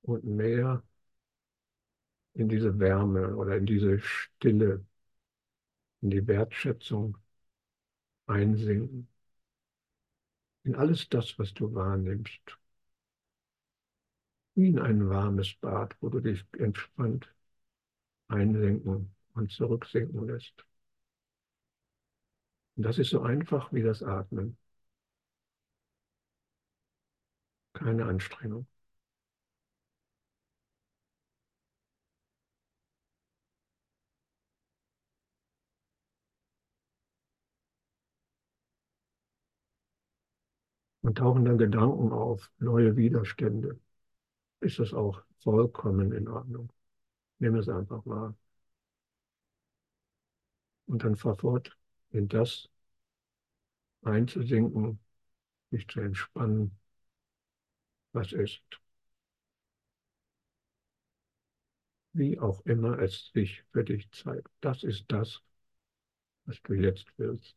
und 0.03 0.24
mehr 0.24 0.82
in 2.34 2.49
diese 2.49 2.78
Wärme 2.78 3.34
oder 3.36 3.57
in 3.57 3.66
diese 3.66 3.99
Stille 4.01 4.84
in 6.05 6.11
die 6.11 6.26
Wertschätzung 6.26 7.16
einsinken. 8.26 9.09
In 10.64 10.74
alles 10.74 11.09
das, 11.09 11.38
was 11.38 11.55
du 11.55 11.74
wahrnimmst. 11.74 12.59
Wie 14.55 14.68
in 14.68 14.78
ein 14.78 15.09
warmes 15.09 15.55
Bad, 15.55 15.96
wo 16.00 16.11
du 16.11 16.20
dich 16.20 16.44
entspannt 16.59 17.34
einsenken 18.28 19.14
und 19.32 19.50
zurücksinken 19.50 20.26
lässt. 20.26 20.66
Und 22.76 22.82
das 22.84 22.98
ist 22.98 23.11
so 23.11 23.22
einfach 23.22 23.72
wie 23.72 23.82
das 23.82 24.02
Atmen. 24.02 24.59
Keine 27.72 28.07
Anstrengung. 28.07 28.66
Tauchen 41.15 41.45
dann 41.45 41.59
Gedanken 41.59 42.12
auf, 42.12 42.51
neue 42.59 42.97
Widerstände, 42.97 43.79
ist 44.61 44.79
das 44.81 44.95
auch 44.95 45.23
vollkommen 45.41 46.12
in 46.12 46.29
Ordnung. 46.29 46.73
Nimm 47.41 47.57
es 47.57 47.69
einfach 47.69 48.05
wahr. 48.07 48.35
Und 50.87 51.05
dann 51.05 51.17
fahr 51.17 51.35
fort 51.37 51.77
in 52.11 52.27
das 52.29 52.71
einzusinken, 54.03 55.01
sich 55.71 55.89
zu 55.89 56.01
entspannen, 56.01 56.79
was 58.12 58.33
ist. 58.33 58.62
Wie 62.15 62.39
auch 62.39 62.65
immer 62.65 62.99
es 62.99 63.31
sich 63.35 63.62
für 63.73 63.85
dich 63.85 64.11
zeigt. 64.11 64.49
Das 64.62 64.85
ist 64.85 65.05
das, 65.09 65.43
was 66.47 66.61
du 66.62 66.73
jetzt 66.75 67.07
willst. 67.19 67.57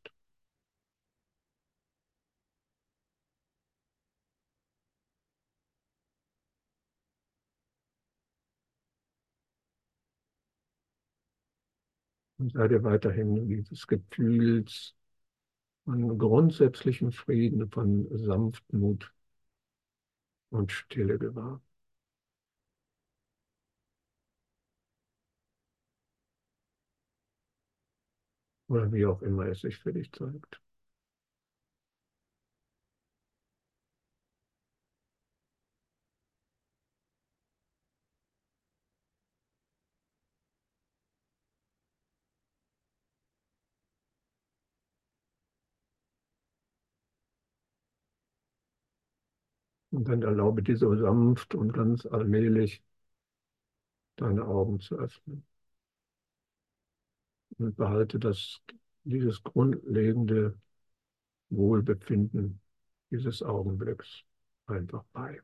Und 12.40 12.54
sei 12.54 12.68
dir 12.68 12.84
weiterhin 12.84 13.48
dieses 13.48 13.88
Gefühls 13.88 14.96
von 15.86 16.18
grundsätzlichem 16.20 17.12
Frieden, 17.14 17.70
von 17.72 18.08
Sanftmut 18.18 19.14
und 20.50 20.72
Stille 20.74 21.18
gewahr. 21.18 21.62
Oder 28.70 28.90
wie 28.94 29.06
auch 29.06 29.22
immer 29.24 29.48
es 29.48 29.60
sich 29.60 29.78
für 29.78 29.92
dich 29.92 30.10
zeigt. 30.14 30.62
Dann 50.08 50.24
erlaube 50.24 50.64
dir 50.64 50.76
so 50.76 50.96
sanft 50.96 51.54
und 51.54 51.72
ganz 51.72 52.08
allmählich 52.08 52.82
deine 54.18 54.46
Augen 54.46 54.80
zu 54.80 54.96
öffnen. 55.00 55.44
Und 57.60 57.76
behalte 57.78 58.20
das, 58.20 58.62
dieses 59.04 59.44
grundlegende 59.44 60.58
Wohlbefinden 61.50 62.62
dieses 63.12 63.44
Augenblicks 63.44 64.24
einfach 64.68 65.04
bei. 65.14 65.42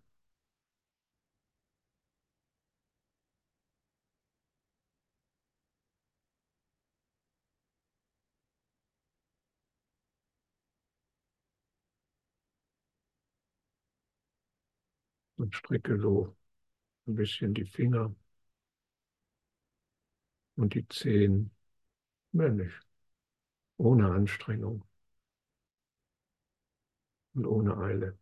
Und 15.44 15.56
strecke 15.56 16.00
so 16.00 16.36
ein 17.08 17.16
bisschen 17.16 17.54
die 17.54 17.66
Finger. 17.66 18.16
Und 20.56 20.74
die 20.74 20.88
Zehen 20.88 21.52
männlich, 22.34 22.74
ohne 23.78 24.08
Anstrengung. 24.12 24.84
Und 27.36 27.46
ohne 27.46 27.78
Eile. 27.78 28.18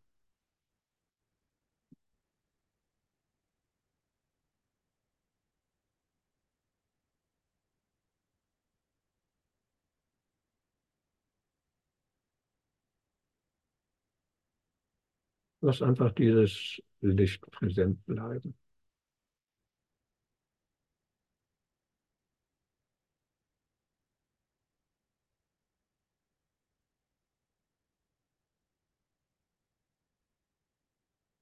Lass 15.61 15.81
einfach 15.81 16.11
dieses 16.13 16.81
Licht 17.01 17.41
präsent 17.51 18.05
bleiben. 18.05 18.55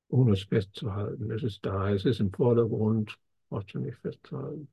Ohne 0.10 0.34
es 0.34 0.44
festzuhalten. 0.44 1.32
Es 1.32 1.42
ist 1.42 1.66
da, 1.66 1.90
es 1.92 2.06
ist 2.06 2.20
im 2.20 2.32
Vordergrund, 2.32 3.18
Brauchst 3.50 3.74
du 3.74 3.80
nicht 3.80 3.98
festzuhalten. 3.98 4.68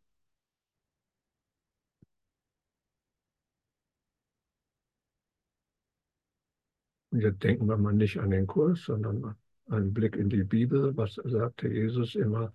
Und 7.11 7.21
jetzt 7.21 7.43
denken 7.43 7.67
wir 7.69 7.77
mal 7.79 7.93
nicht 7.95 8.19
an 8.21 8.31
den 8.31 8.47
Kurs, 8.47 8.83
sondern 8.85 9.35
einen 9.69 9.93
Blick 9.95 10.17
in 10.17 10.31
die 10.31 10.45
Bibel. 10.45 10.97
Was 10.97 11.15
sagte 11.15 11.69
Jesus 11.69 12.15
immer 12.15 12.53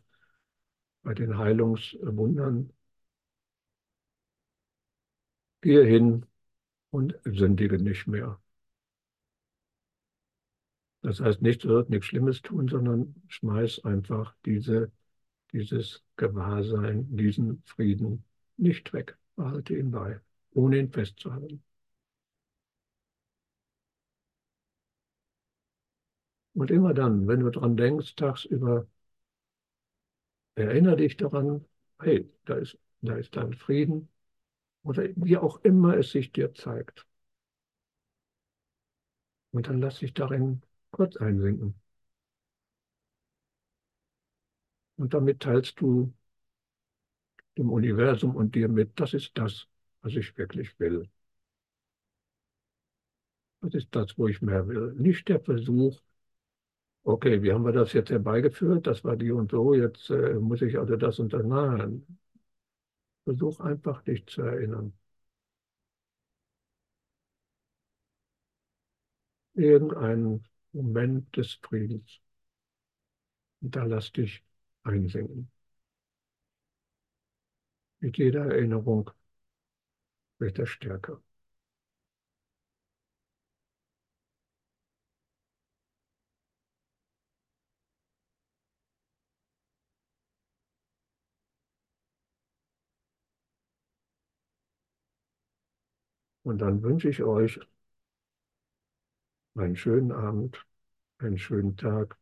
bei 1.03 1.14
den 1.14 1.38
Heilungswundern? 1.38 2.72
Gehe 5.62 5.84
hin 5.86 6.26
und 6.91 7.16
sündige 7.26 7.78
nicht 7.82 8.07
mehr. 8.07 8.39
Das 11.01 11.20
heißt 11.20 11.41
nicht, 11.41 11.62
sollst 11.64 11.89
nichts 11.89 12.05
Schlimmes 12.07 12.41
tun, 12.41 12.68
sondern 12.68 13.16
schmeiß 13.28 13.84
einfach 13.86 14.36
diese, 14.45 14.91
dieses 15.51 16.03
Gewahrsein, 16.16 17.07
diesen 17.16 17.64
Frieden 17.66 18.24
nicht 18.57 18.93
weg. 18.93 19.18
Behalte 19.36 19.78
ihn 19.78 19.91
bei, 19.91 20.20
ohne 20.51 20.80
ihn 20.80 20.91
festzuhalten. 20.91 21.64
Und 26.54 26.72
immer 26.72 26.93
dann, 26.93 27.28
wenn 27.28 27.41
du 27.41 27.49
dran 27.49 27.78
denkst, 27.78 28.16
tagsüber, 28.16 28.88
erinnere 30.56 30.97
dich 30.97 31.18
daran, 31.18 31.66
hey, 32.02 32.30
da 32.45 32.56
ist, 32.56 32.78
da 33.02 33.16
ist 33.16 33.36
dein 33.36 33.54
Frieden 33.54 34.10
oder 34.84 35.08
wie 35.16 35.38
auch 35.38 35.62
immer 35.64 35.97
es 35.97 36.12
sich 36.12 36.32
dir 36.32 36.54
zeigt. 36.54 37.06
Und 39.52 39.68
dann 39.68 39.80
lass 39.82 39.99
dich 39.99 40.14
darin 40.14 40.62
kurz 40.91 41.18
einsinken. 41.18 41.76
Und 44.97 45.14
damit 45.14 45.41
teilst 45.41 45.82
du 45.82 46.14
dem 47.58 47.70
Universum 47.70 48.36
und 48.36 48.56
dir 48.56 48.68
mit, 48.68 48.99
das 48.99 49.14
ist 49.14 49.38
das, 49.38 49.68
was 50.02 50.16
ich 50.16 50.38
wirklich 50.38 50.78
will. 50.80 51.08
Das 53.62 53.74
ist 53.74 53.88
das, 53.95 54.18
wo 54.18 54.28
ich 54.28 54.41
mehr 54.41 54.68
will. 54.68 54.93
Nicht 54.97 55.28
der 55.28 55.39
Versuch, 55.39 55.99
okay, 57.04 57.41
wie 57.43 57.52
haben 57.54 57.66
wir 57.66 57.72
das 57.74 57.93
jetzt 57.93 58.10
herbeigeführt? 58.10 58.88
Das 58.88 59.04
war 59.04 59.16
die 59.16 59.32
und 59.32 59.52
so, 59.52 59.74
jetzt 59.74 60.10
äh, 60.10 60.34
muss 60.36 60.62
ich 60.62 60.78
also 60.80 60.95
das 60.95 61.20
und 61.20 61.34
das. 61.34 61.43
Nein. 61.45 62.06
Versuch 63.24 63.60
einfach, 63.62 64.04
dich 64.04 64.28
zu 64.28 64.43
erinnern. 64.43 64.93
Irgendein 69.56 70.43
Moment 70.74 71.38
des 71.38 71.54
Friedens. 71.64 72.20
Und 73.62 73.76
da 73.76 73.84
lass 73.86 74.12
dich 74.12 74.43
einsingen. 74.84 75.49
Mit 77.99 78.18
jeder 78.18 78.45
Erinnerung 78.45 79.10
wird 80.39 80.60
er 80.60 80.66
stärker. 80.68 81.22
Und 96.52 96.58
dann 96.58 96.84
wünsche 96.84 97.08
ich 97.08 97.24
euch 97.24 97.62
einen 99.56 99.78
schönen 99.78 100.12
Abend, 100.12 100.66
einen 101.20 101.38
schönen 101.38 101.78
Tag, 101.78 102.18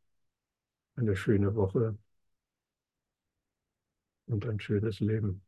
eine 0.95 1.15
schöne 1.15 1.55
Woche 1.55 1.97
und 4.27 4.45
ein 4.45 4.59
schönes 4.59 4.99
Leben. 4.99 5.41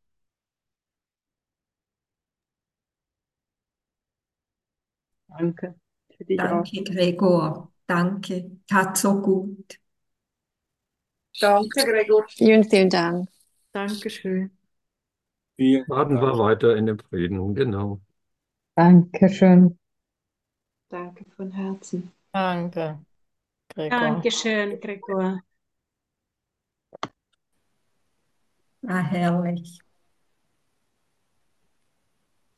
Danke. 5.28 5.76
Für 6.18 6.26
dich 6.26 6.40
auch. 6.40 6.48
Danke, 6.48 6.84
Gregor. 6.84 7.72
Danke. 7.86 8.50
Tat 8.66 8.98
so 8.98 9.22
gut. 9.22 9.80
Danke, 11.40 11.86
Gregor. 11.86 12.26
Vielen, 12.30 12.64
vielen 12.64 12.90
Dank. 12.90 13.30
Dankeschön. 13.74 14.50
Vielen 15.56 15.86
Baden 15.86 16.16
Dank. 16.16 16.26
wir 16.34 16.40
weiter 16.40 16.76
in 16.76 16.88
dem 16.88 16.98
Frieden, 16.98 17.54
genau. 17.54 18.02
Dankeschön. 18.76 19.78
Danke 20.90 21.26
von 21.36 21.52
Herzen. 21.52 22.12
Danke, 22.34 23.00
Gregor. 23.70 24.00
Dankeschön, 24.00 24.80
Gregor. 24.80 25.42
Ah, 28.88 29.02
herrlich. 29.02 29.80